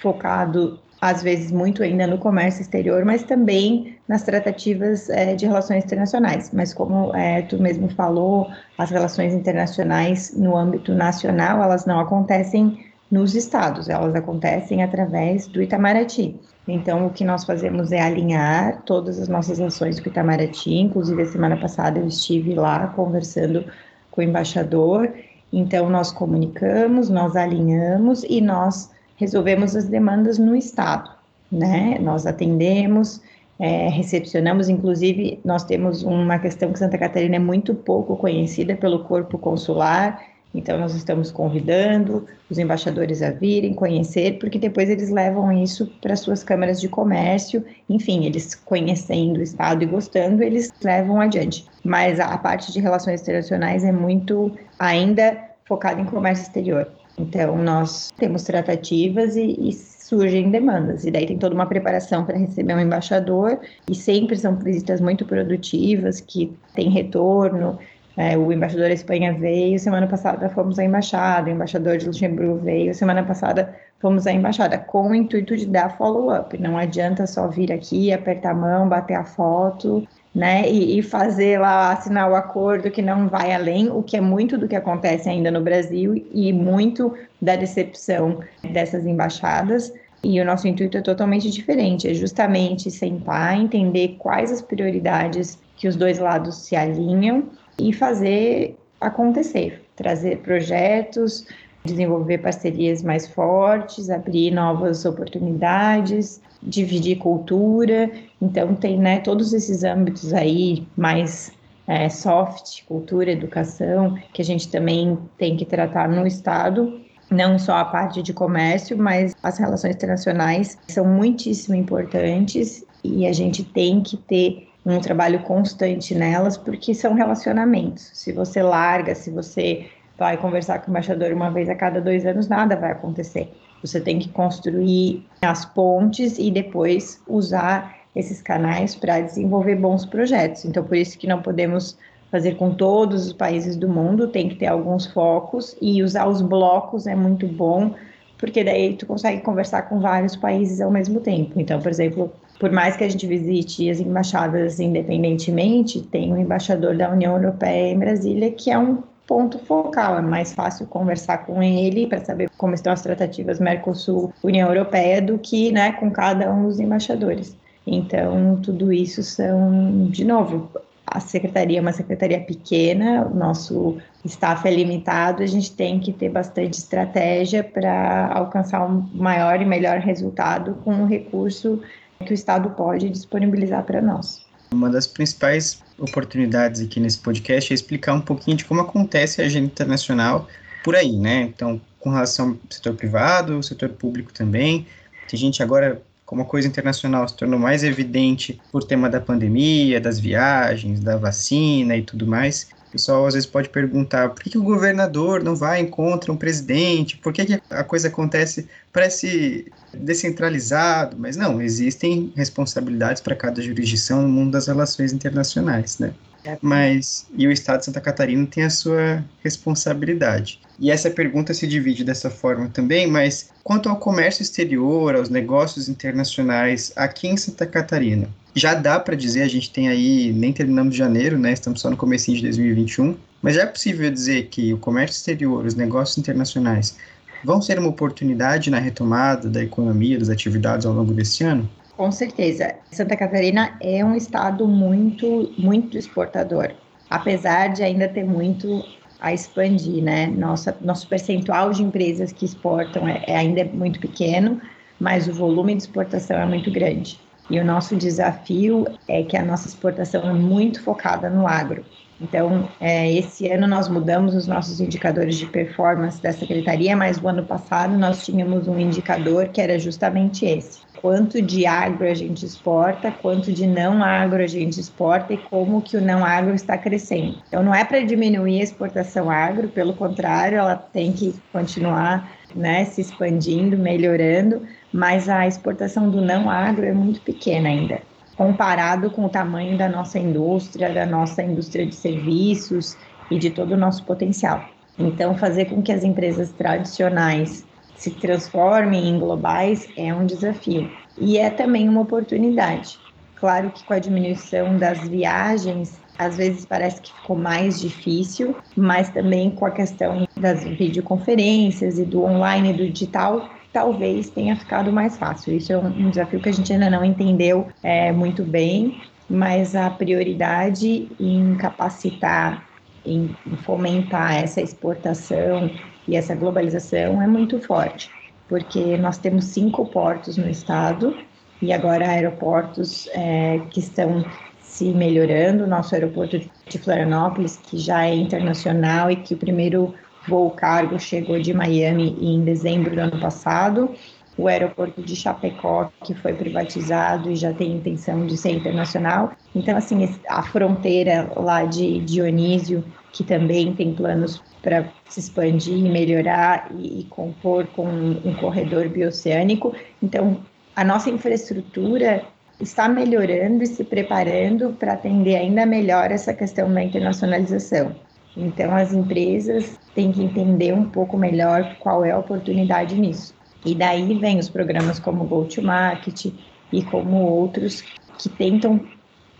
focado 0.00 0.78
às 1.00 1.22
vezes 1.22 1.52
muito 1.52 1.82
ainda 1.82 2.06
no 2.06 2.18
comércio 2.18 2.62
exterior, 2.62 3.04
mas 3.04 3.22
também 3.22 3.96
nas 4.08 4.22
tratativas 4.22 5.10
é, 5.10 5.34
de 5.34 5.46
relações 5.46 5.84
internacionais. 5.84 6.50
Mas 6.52 6.72
como 6.72 7.14
é, 7.14 7.42
tu 7.42 7.60
mesmo 7.60 7.88
falou, 7.88 8.48
as 8.78 8.90
relações 8.90 9.34
internacionais 9.34 10.34
no 10.36 10.56
âmbito 10.56 10.94
nacional, 10.94 11.62
elas 11.62 11.84
não 11.84 12.00
acontecem 12.00 12.86
nos 13.10 13.34
estados, 13.34 13.88
elas 13.88 14.14
acontecem 14.14 14.82
através 14.82 15.46
do 15.46 15.62
Itamaraty. 15.62 16.34
Então, 16.66 17.06
o 17.06 17.10
que 17.10 17.24
nós 17.24 17.44
fazemos 17.44 17.92
é 17.92 18.00
alinhar 18.00 18.82
todas 18.82 19.20
as 19.20 19.28
nossas 19.28 19.60
ações 19.60 20.00
com 20.00 20.06
o 20.06 20.12
Itamaraty. 20.12 20.74
Inclusive, 20.74 21.22
a 21.22 21.26
semana 21.26 21.56
passada 21.56 22.00
eu 22.00 22.08
estive 22.08 22.54
lá 22.54 22.88
conversando 22.88 23.64
com 24.10 24.20
o 24.20 24.24
embaixador. 24.24 25.12
Então, 25.52 25.88
nós 25.88 26.10
comunicamos, 26.10 27.08
nós 27.08 27.36
alinhamos 27.36 28.24
e 28.24 28.40
nós 28.40 28.90
resolvemos 29.16 29.74
as 29.74 29.86
demandas 29.86 30.38
no 30.38 30.54
Estado, 30.54 31.10
né? 31.50 31.98
Nós 32.00 32.26
atendemos, 32.26 33.20
é, 33.58 33.88
recepcionamos, 33.88 34.68
inclusive, 34.68 35.40
nós 35.44 35.64
temos 35.64 36.02
uma 36.02 36.38
questão 36.38 36.72
que 36.72 36.78
Santa 36.78 36.98
Catarina 36.98 37.36
é 37.36 37.40
muito 37.40 37.74
pouco 37.74 38.16
conhecida 38.16 38.76
pelo 38.76 39.00
corpo 39.04 39.38
consular, 39.38 40.22
então 40.54 40.78
nós 40.78 40.94
estamos 40.94 41.30
convidando 41.30 42.26
os 42.50 42.58
embaixadores 42.58 43.20
a 43.22 43.30
virem 43.30 43.74
conhecer, 43.74 44.38
porque 44.38 44.58
depois 44.58 44.88
eles 44.88 45.10
levam 45.10 45.52
isso 45.52 45.86
para 46.00 46.16
suas 46.16 46.42
câmaras 46.42 46.80
de 46.80 46.88
comércio, 46.88 47.64
enfim, 47.88 48.24
eles 48.24 48.54
conhecendo 48.54 49.38
o 49.38 49.42
Estado 49.42 49.82
e 49.82 49.86
gostando, 49.86 50.42
eles 50.42 50.72
levam 50.82 51.20
adiante. 51.20 51.66
Mas 51.84 52.18
a 52.18 52.36
parte 52.38 52.72
de 52.72 52.80
relações 52.80 53.20
internacionais 53.20 53.84
é 53.84 53.92
muito 53.92 54.50
ainda 54.78 55.38
focada 55.66 56.00
em 56.00 56.04
comércio 56.04 56.44
exterior. 56.44 56.88
Então, 57.18 57.56
nós 57.56 58.10
temos 58.16 58.42
tratativas 58.42 59.36
e, 59.36 59.56
e 59.58 59.72
surgem 59.72 60.50
demandas. 60.50 61.04
E 61.04 61.10
daí 61.10 61.26
tem 61.26 61.38
toda 61.38 61.54
uma 61.54 61.66
preparação 61.66 62.24
para 62.24 62.38
receber 62.38 62.74
um 62.74 62.80
embaixador, 62.80 63.58
e 63.90 63.94
sempre 63.94 64.36
são 64.36 64.54
visitas 64.56 65.00
muito 65.00 65.24
produtivas, 65.24 66.20
que 66.20 66.52
tem 66.74 66.90
retorno. 66.90 67.78
É, 68.16 68.36
o 68.36 68.50
embaixador 68.50 68.86
da 68.86 68.94
Espanha 68.94 69.34
veio, 69.34 69.78
semana 69.78 70.06
passada 70.06 70.48
fomos 70.48 70.78
à 70.78 70.84
embaixada, 70.84 71.50
o 71.50 71.52
embaixador 71.52 71.98
de 71.98 72.06
Luxemburgo 72.06 72.56
veio, 72.56 72.94
semana 72.94 73.22
passada 73.22 73.74
fomos 73.98 74.26
à 74.26 74.32
embaixada, 74.32 74.78
com 74.78 75.10
o 75.10 75.14
intuito 75.14 75.54
de 75.56 75.66
dar 75.66 75.96
follow-up. 75.98 76.56
Não 76.58 76.78
adianta 76.78 77.26
só 77.26 77.48
vir 77.48 77.70
aqui, 77.72 78.12
apertar 78.12 78.52
a 78.52 78.54
mão, 78.54 78.88
bater 78.88 79.14
a 79.14 79.24
foto 79.24 80.06
né, 80.36 80.70
e, 80.70 80.98
e, 80.98 81.02
fazer 81.02 81.58
lá, 81.58 81.92
assinar 81.92 82.30
o 82.30 82.34
acordo 82.34 82.90
que 82.90 83.00
não 83.00 83.26
vai 83.26 83.54
além, 83.54 83.88
o 83.88 84.02
que 84.02 84.18
é 84.18 84.20
muito 84.20 84.58
do 84.58 84.68
que 84.68 84.76
acontece 84.76 85.30
ainda 85.30 85.50
no 85.50 85.62
Brasil 85.62 86.22
e 86.30 86.52
muito 86.52 87.14
da 87.40 87.56
decepção 87.56 88.40
dessas 88.70 89.06
embaixadas. 89.06 89.90
E 90.22 90.38
o 90.38 90.44
nosso 90.44 90.68
intuito 90.68 90.98
é 90.98 91.00
totalmente 91.00 91.50
diferente, 91.50 92.06
é 92.06 92.12
justamente 92.12 92.90
sentar, 92.90 93.58
entender 93.58 94.16
quais 94.18 94.52
as 94.52 94.60
prioridades 94.60 95.58
que 95.74 95.88
os 95.88 95.96
dois 95.96 96.18
lados 96.18 96.66
se 96.66 96.76
alinham 96.76 97.44
e 97.78 97.90
fazer 97.94 98.76
acontecer, 99.00 99.82
trazer 99.96 100.40
projetos, 100.40 101.46
desenvolver 101.86 102.38
parcerias 102.38 103.02
mais 103.02 103.26
fortes, 103.26 104.10
abrir 104.10 104.50
novas 104.50 105.04
oportunidades, 105.04 106.40
dividir 106.62 107.16
cultura. 107.16 108.10
Então, 108.42 108.74
tem 108.74 108.98
né, 108.98 109.20
todos 109.20 109.54
esses 109.54 109.84
âmbitos 109.84 110.34
aí 110.34 110.86
mais 110.96 111.52
é, 111.86 112.08
soft, 112.08 112.84
cultura, 112.86 113.30
educação, 113.30 114.18
que 114.32 114.42
a 114.42 114.44
gente 114.44 114.68
também 114.68 115.18
tem 115.38 115.56
que 115.56 115.64
tratar 115.64 116.08
no 116.08 116.26
Estado. 116.26 117.00
Não 117.30 117.58
só 117.58 117.76
a 117.76 117.84
parte 117.84 118.22
de 118.22 118.32
comércio, 118.32 118.96
mas 118.96 119.34
as 119.42 119.58
relações 119.58 119.96
internacionais 119.96 120.78
são 120.88 121.04
muitíssimo 121.04 121.74
importantes 121.74 122.84
e 123.02 123.26
a 123.26 123.32
gente 123.32 123.64
tem 123.64 124.00
que 124.00 124.16
ter 124.16 124.68
um 124.84 125.00
trabalho 125.00 125.40
constante 125.42 126.14
nelas, 126.14 126.56
porque 126.56 126.94
são 126.94 127.14
relacionamentos. 127.14 128.10
Se 128.14 128.30
você 128.30 128.62
larga, 128.62 129.16
se 129.16 129.32
você 129.32 129.86
vai 130.18 130.36
conversar 130.36 130.80
com 130.80 130.88
o 130.88 130.90
embaixador 130.90 131.32
uma 131.32 131.50
vez 131.50 131.68
a 131.68 131.74
cada 131.74 132.00
dois 132.00 132.24
anos, 132.24 132.48
nada 132.48 132.76
vai 132.76 132.92
acontecer. 132.92 133.52
Você 133.82 134.00
tem 134.00 134.18
que 134.18 134.28
construir 134.30 135.24
as 135.42 135.64
pontes 135.64 136.38
e 136.38 136.50
depois 136.50 137.22
usar 137.28 137.94
esses 138.14 138.40
canais 138.40 138.94
para 138.94 139.20
desenvolver 139.20 139.76
bons 139.76 140.06
projetos. 140.06 140.64
Então, 140.64 140.82
por 140.82 140.96
isso 140.96 141.18
que 141.18 141.26
não 141.26 141.42
podemos 141.42 141.98
fazer 142.30 142.56
com 142.56 142.74
todos 142.74 143.26
os 143.26 143.32
países 143.32 143.76
do 143.76 143.88
mundo, 143.88 144.28
tem 144.28 144.48
que 144.48 144.56
ter 144.56 144.66
alguns 144.66 145.06
focos 145.06 145.76
e 145.80 146.02
usar 146.02 146.26
os 146.26 146.42
blocos 146.42 147.06
é 147.06 147.14
muito 147.14 147.46
bom, 147.46 147.94
porque 148.38 148.64
daí 148.64 148.94
tu 148.94 149.06
consegue 149.06 149.42
conversar 149.42 149.82
com 149.82 150.00
vários 150.00 150.34
países 150.34 150.80
ao 150.80 150.90
mesmo 150.90 151.20
tempo. 151.20 151.52
Então, 151.60 151.80
por 151.80 151.90
exemplo, 151.90 152.32
por 152.58 152.72
mais 152.72 152.96
que 152.96 153.04
a 153.04 153.08
gente 153.08 153.26
visite 153.26 153.88
as 153.88 154.00
embaixadas 154.00 154.80
independentemente, 154.80 156.02
tem 156.02 156.32
um 156.32 156.38
embaixador 156.38 156.96
da 156.96 157.10
União 157.10 157.36
Europeia 157.36 157.92
em 157.92 157.98
Brasília 157.98 158.50
que 158.50 158.70
é 158.70 158.78
um 158.78 159.02
ponto 159.26 159.58
focal. 159.58 160.18
É 160.18 160.22
mais 160.22 160.52
fácil 160.52 160.86
conversar 160.86 161.38
com 161.38 161.62
ele 161.62 162.06
para 162.06 162.24
saber 162.24 162.50
como 162.56 162.74
estão 162.74 162.92
as 162.92 163.02
tratativas 163.02 163.58
Mercosul-União 163.58 164.68
Europeia 164.68 165.20
do 165.20 165.38
que 165.38 165.72
né, 165.72 165.92
com 165.92 166.10
cada 166.10 166.52
um 166.52 166.64
dos 166.64 166.80
embaixadores. 166.80 167.56
Então, 167.86 168.58
tudo 168.62 168.92
isso 168.92 169.22
são, 169.22 170.08
de 170.10 170.24
novo, 170.24 170.68
a 171.06 171.20
secretaria 171.20 171.78
é 171.78 171.80
uma 171.80 171.92
secretaria 171.92 172.40
pequena, 172.40 173.26
o 173.26 173.34
nosso 173.34 173.98
staff 174.24 174.66
é 174.66 174.74
limitado, 174.74 175.42
a 175.42 175.46
gente 175.46 175.70
tem 175.72 176.00
que 176.00 176.12
ter 176.12 176.28
bastante 176.28 176.78
estratégia 176.78 177.62
para 177.62 178.32
alcançar 178.32 178.84
um 178.84 179.08
maior 179.14 179.62
e 179.62 179.64
melhor 179.64 179.98
resultado 179.98 180.76
com 180.84 180.92
um 180.92 181.06
recurso 181.06 181.80
que 182.24 182.32
o 182.32 182.34
Estado 182.34 182.70
pode 182.70 183.08
disponibilizar 183.08 183.84
para 183.84 184.02
nós. 184.02 184.45
Uma 184.76 184.90
das 184.90 185.06
principais 185.06 185.82
oportunidades 185.98 186.82
aqui 186.82 187.00
nesse 187.00 187.16
podcast 187.16 187.72
é 187.72 187.74
explicar 187.74 188.12
um 188.12 188.20
pouquinho 188.20 188.58
de 188.58 188.66
como 188.66 188.82
acontece 188.82 189.40
a 189.40 189.46
agenda 189.46 189.64
internacional 189.64 190.46
por 190.84 190.94
aí, 190.94 191.16
né? 191.16 191.40
Então, 191.44 191.80
com 191.98 192.10
relação 192.10 192.50
ao 192.50 192.56
setor 192.68 192.94
privado, 192.94 193.62
setor 193.62 193.88
público 193.88 194.34
também. 194.34 194.86
Tem 195.30 195.40
gente 195.40 195.62
agora, 195.62 196.02
como 196.26 196.42
a 196.42 196.44
coisa 196.44 196.68
internacional 196.68 197.26
se 197.26 197.34
tornou 197.34 197.58
mais 197.58 197.82
evidente 197.84 198.60
por 198.70 198.84
tema 198.84 199.08
da 199.08 199.18
pandemia, 199.18 199.98
das 199.98 200.20
viagens, 200.20 201.00
da 201.00 201.16
vacina 201.16 201.96
e 201.96 202.02
tudo 202.02 202.26
mais, 202.26 202.68
pessoal 202.96 203.26
às 203.26 203.34
vezes 203.34 203.48
pode 203.48 203.68
perguntar 203.68 204.30
por 204.30 204.42
que, 204.42 204.50
que 204.50 204.58
o 204.58 204.62
governador 204.62 205.42
não 205.42 205.54
vai 205.54 205.80
encontrar 205.80 206.32
um 206.32 206.36
presidente, 206.36 207.16
por 207.18 207.32
que, 207.32 207.44
que 207.44 207.62
a 207.70 207.84
coisa 207.84 208.08
acontece, 208.08 208.68
parece 208.92 209.70
descentralizado, 209.92 211.16
mas 211.18 211.36
não, 211.36 211.60
existem 211.60 212.32
responsabilidades 212.34 213.20
para 213.20 213.36
cada 213.36 213.60
jurisdição 213.60 214.22
no 214.22 214.28
mundo 214.28 214.52
das 214.52 214.66
relações 214.66 215.12
internacionais, 215.12 215.98
né? 215.98 216.12
Mas, 216.60 217.26
e 217.36 217.46
o 217.46 217.52
Estado 217.52 217.80
de 217.80 217.86
Santa 217.86 218.00
Catarina 218.00 218.46
tem 218.46 218.64
a 218.64 218.70
sua 218.70 219.24
responsabilidade. 219.42 220.60
E 220.78 220.90
essa 220.90 221.10
pergunta 221.10 221.54
se 221.54 221.66
divide 221.66 222.04
dessa 222.04 222.30
forma 222.30 222.68
também, 222.68 223.06
mas 223.06 223.50
quanto 223.64 223.88
ao 223.88 223.96
comércio 223.96 224.42
exterior, 224.42 225.14
aos 225.14 225.30
negócios 225.30 225.88
internacionais 225.88 226.92
aqui 226.94 227.28
em 227.28 227.36
Santa 227.36 227.66
Catarina, 227.66 228.28
já 228.54 228.74
dá 228.74 228.98
para 228.98 229.14
dizer, 229.14 229.42
a 229.42 229.48
gente 229.48 229.70
tem 229.70 229.88
aí, 229.88 230.32
nem 230.32 230.52
terminamos 230.52 230.94
janeiro, 230.96 231.38
né? 231.38 231.52
Estamos 231.52 231.80
só 231.80 231.90
no 231.90 231.96
começo 231.96 232.32
de 232.32 232.40
2021, 232.42 233.16
mas 233.42 233.54
já 233.54 233.62
é 233.62 233.66
possível 233.66 234.10
dizer 234.10 234.48
que 234.48 234.72
o 234.72 234.78
comércio 234.78 235.16
exterior, 235.16 235.64
os 235.64 235.74
negócios 235.74 236.16
internacionais 236.16 236.96
vão 237.44 237.60
ser 237.60 237.78
uma 237.78 237.88
oportunidade 237.88 238.70
na 238.70 238.78
retomada 238.78 239.48
da 239.48 239.62
economia, 239.62 240.18
das 240.18 240.30
atividades 240.30 240.86
ao 240.86 240.94
longo 240.94 241.12
desse 241.12 241.44
ano? 241.44 241.68
Com 241.96 242.12
certeza. 242.12 242.74
Santa 242.92 243.16
Catarina 243.16 243.76
é 243.80 244.04
um 244.04 244.14
estado 244.14 244.68
muito, 244.68 245.52
muito 245.56 245.96
exportador, 245.96 246.72
apesar 247.08 247.68
de 247.68 247.82
ainda 247.82 248.06
ter 248.06 248.24
muito 248.24 248.84
a 249.18 249.32
expandir, 249.32 250.02
né? 250.02 250.26
Nossa, 250.26 250.76
nosso 250.82 251.08
percentual 251.08 251.72
de 251.72 251.82
empresas 251.82 252.32
que 252.32 252.44
exportam 252.44 253.08
é, 253.08 253.24
é 253.26 253.36
ainda 253.36 253.64
muito 253.64 253.98
pequeno, 253.98 254.60
mas 255.00 255.26
o 255.26 255.32
volume 255.32 255.74
de 255.74 255.82
exportação 255.82 256.36
é 256.36 256.44
muito 256.44 256.70
grande. 256.70 257.18
E 257.48 257.58
o 257.58 257.64
nosso 257.64 257.96
desafio 257.96 258.86
é 259.08 259.22
que 259.22 259.36
a 259.36 259.44
nossa 259.44 259.68
exportação 259.68 260.28
é 260.28 260.32
muito 260.32 260.82
focada 260.82 261.30
no 261.30 261.46
agro. 261.46 261.84
Então, 262.20 262.68
é, 262.80 263.12
esse 263.12 263.46
ano 263.48 263.66
nós 263.66 263.88
mudamos 263.88 264.34
os 264.34 264.46
nossos 264.46 264.80
indicadores 264.80 265.36
de 265.36 265.46
performance 265.46 266.20
da 266.20 266.32
secretaria, 266.32 266.96
mas 266.96 267.18
o 267.18 267.28
ano 267.28 267.44
passado 267.44 267.96
nós 267.96 268.24
tínhamos 268.24 268.66
um 268.66 268.78
indicador 268.78 269.48
que 269.48 269.60
era 269.60 269.78
justamente 269.78 270.44
esse: 270.46 270.80
quanto 271.06 271.40
de 271.40 271.64
agro 271.66 272.04
a 272.04 272.14
gente 272.14 272.44
exporta, 272.44 273.12
quanto 273.12 273.52
de 273.52 273.64
não 273.64 274.02
agro 274.02 274.42
a 274.42 274.46
gente 274.48 274.80
exporta 274.80 275.34
e 275.34 275.36
como 275.36 275.80
que 275.80 275.96
o 275.96 276.00
não 276.00 276.24
agro 276.24 276.52
está 276.52 276.76
crescendo. 276.76 277.38
Então, 277.46 277.62
não 277.62 277.72
é 277.72 277.84
para 277.84 278.00
diminuir 278.00 278.58
a 278.58 278.64
exportação 278.64 279.30
agro, 279.30 279.68
pelo 279.68 279.92
contrário, 279.92 280.58
ela 280.58 280.74
tem 280.74 281.12
que 281.12 281.32
continuar 281.52 282.28
né, 282.56 282.84
se 282.86 283.02
expandindo, 283.02 283.78
melhorando, 283.78 284.66
mas 284.92 285.28
a 285.28 285.46
exportação 285.46 286.10
do 286.10 286.20
não 286.20 286.50
agro 286.50 286.84
é 286.84 286.92
muito 286.92 287.20
pequena 287.20 287.68
ainda, 287.68 288.02
comparado 288.36 289.08
com 289.08 289.26
o 289.26 289.28
tamanho 289.28 289.78
da 289.78 289.88
nossa 289.88 290.18
indústria, 290.18 290.92
da 290.92 291.06
nossa 291.06 291.40
indústria 291.40 291.86
de 291.86 291.94
serviços 291.94 292.96
e 293.30 293.38
de 293.38 293.50
todo 293.50 293.74
o 293.74 293.76
nosso 293.76 294.02
potencial. 294.02 294.64
Então, 294.98 295.38
fazer 295.38 295.66
com 295.66 295.80
que 295.80 295.92
as 295.92 296.02
empresas 296.02 296.50
tradicionais 296.50 297.64
se 297.96 298.10
transformem 298.12 299.08
em 299.08 299.18
globais 299.18 299.88
é 299.96 300.14
um 300.14 300.26
desafio 300.26 300.90
e 301.18 301.38
é 301.38 301.50
também 301.50 301.88
uma 301.88 302.02
oportunidade. 302.02 302.98
Claro 303.36 303.70
que 303.70 303.84
com 303.84 303.92
a 303.92 303.98
diminuição 303.98 304.78
das 304.78 305.06
viagens, 305.08 306.00
às 306.18 306.36
vezes 306.36 306.64
parece 306.64 307.02
que 307.02 307.12
ficou 307.12 307.36
mais 307.36 307.80
difícil, 307.80 308.56
mas 308.76 309.10
também 309.10 309.50
com 309.50 309.66
a 309.66 309.70
questão 309.70 310.26
das 310.36 310.64
videoconferências 310.64 311.98
e 311.98 312.04
do 312.04 312.22
online 312.24 312.70
e 312.70 312.72
do 312.72 312.90
digital, 312.90 313.50
talvez 313.72 314.30
tenha 314.30 314.56
ficado 314.56 314.90
mais 314.90 315.18
fácil. 315.18 315.54
Isso 315.54 315.72
é 315.72 315.76
um 315.76 316.08
desafio 316.08 316.40
que 316.40 316.48
a 316.48 316.52
gente 316.52 316.72
ainda 316.72 316.88
não 316.88 317.04
entendeu 317.04 317.68
é, 317.82 318.10
muito 318.10 318.42
bem, 318.42 319.02
mas 319.28 319.76
a 319.76 319.90
prioridade 319.90 321.10
em 321.20 321.54
capacitar, 321.56 322.66
em 323.04 323.36
fomentar 323.64 324.36
essa 324.36 324.62
exportação 324.62 325.70
e 326.08 326.16
essa 326.16 326.34
globalização 326.34 327.20
é 327.20 327.26
muito 327.26 327.60
forte, 327.60 328.10
porque 328.48 328.96
nós 328.96 329.18
temos 329.18 329.46
cinco 329.46 329.86
portos 329.86 330.36
no 330.36 330.48
estado 330.48 331.16
e 331.60 331.72
agora 331.72 332.08
aeroportos 332.08 333.08
é, 333.12 333.60
que 333.70 333.80
estão 333.80 334.24
se 334.60 334.92
melhorando. 334.92 335.66
Nosso 335.66 335.94
aeroporto 335.94 336.38
de 336.68 336.78
Florianópolis, 336.78 337.56
que 337.56 337.78
já 337.78 338.04
é 338.04 338.14
internacional 338.14 339.10
e 339.10 339.16
que 339.16 339.34
o 339.34 339.36
primeiro 339.36 339.94
voo 340.28 340.50
cargo 340.50 340.98
chegou 340.98 341.40
de 341.40 341.54
Miami 341.54 342.16
em 342.20 342.44
dezembro 342.44 342.94
do 342.94 343.00
ano 343.00 343.20
passado. 343.20 343.90
O 344.36 344.48
aeroporto 344.48 345.00
de 345.00 345.16
Chapecó, 345.16 345.90
que 346.04 346.14
foi 346.14 346.34
privatizado 346.34 347.30
e 347.30 347.36
já 347.36 347.54
tem 347.54 347.72
intenção 347.72 348.26
de 348.26 348.36
ser 348.36 348.50
internacional. 348.50 349.32
Então, 349.54 349.74
assim, 349.78 350.14
a 350.28 350.42
fronteira 350.42 351.32
lá 351.34 351.64
de 351.64 352.00
Dionísio, 352.00 352.84
que 353.16 353.24
também 353.24 353.72
tem 353.72 353.94
planos 353.94 354.42
para 354.62 354.92
se 355.08 355.20
expandir, 355.20 355.78
melhorar 355.90 356.70
e, 356.76 357.00
e 357.00 357.04
compor 357.04 357.66
com 357.68 357.86
um, 357.86 358.20
um 358.22 358.34
corredor 358.34 358.88
bioceânico. 358.90 359.74
Então, 360.02 360.40
a 360.74 360.84
nossa 360.84 361.08
infraestrutura 361.08 362.22
está 362.60 362.86
melhorando 362.88 363.62
e 363.62 363.66
se 363.66 363.82
preparando 363.84 364.74
para 364.78 364.92
atender 364.92 365.36
ainda 365.36 365.64
melhor 365.64 366.10
essa 366.10 366.34
questão 366.34 366.72
da 366.72 366.82
internacionalização. 366.82 367.96
Então, 368.36 368.76
as 368.76 368.92
empresas 368.92 369.78
têm 369.94 370.12
que 370.12 370.22
entender 370.22 370.74
um 370.74 370.84
pouco 370.84 371.16
melhor 371.16 371.76
qual 371.80 372.04
é 372.04 372.10
a 372.10 372.18
oportunidade 372.18 372.94
nisso. 372.96 373.34
E 373.64 373.74
daí 373.74 374.14
vem 374.18 374.38
os 374.38 374.50
programas 374.50 374.98
como 374.98 375.24
Go 375.24 375.46
to 375.46 375.62
Market 375.62 376.26
e 376.70 376.82
como 376.82 377.16
outros 377.22 377.82
que 378.18 378.28
tentam 378.28 378.78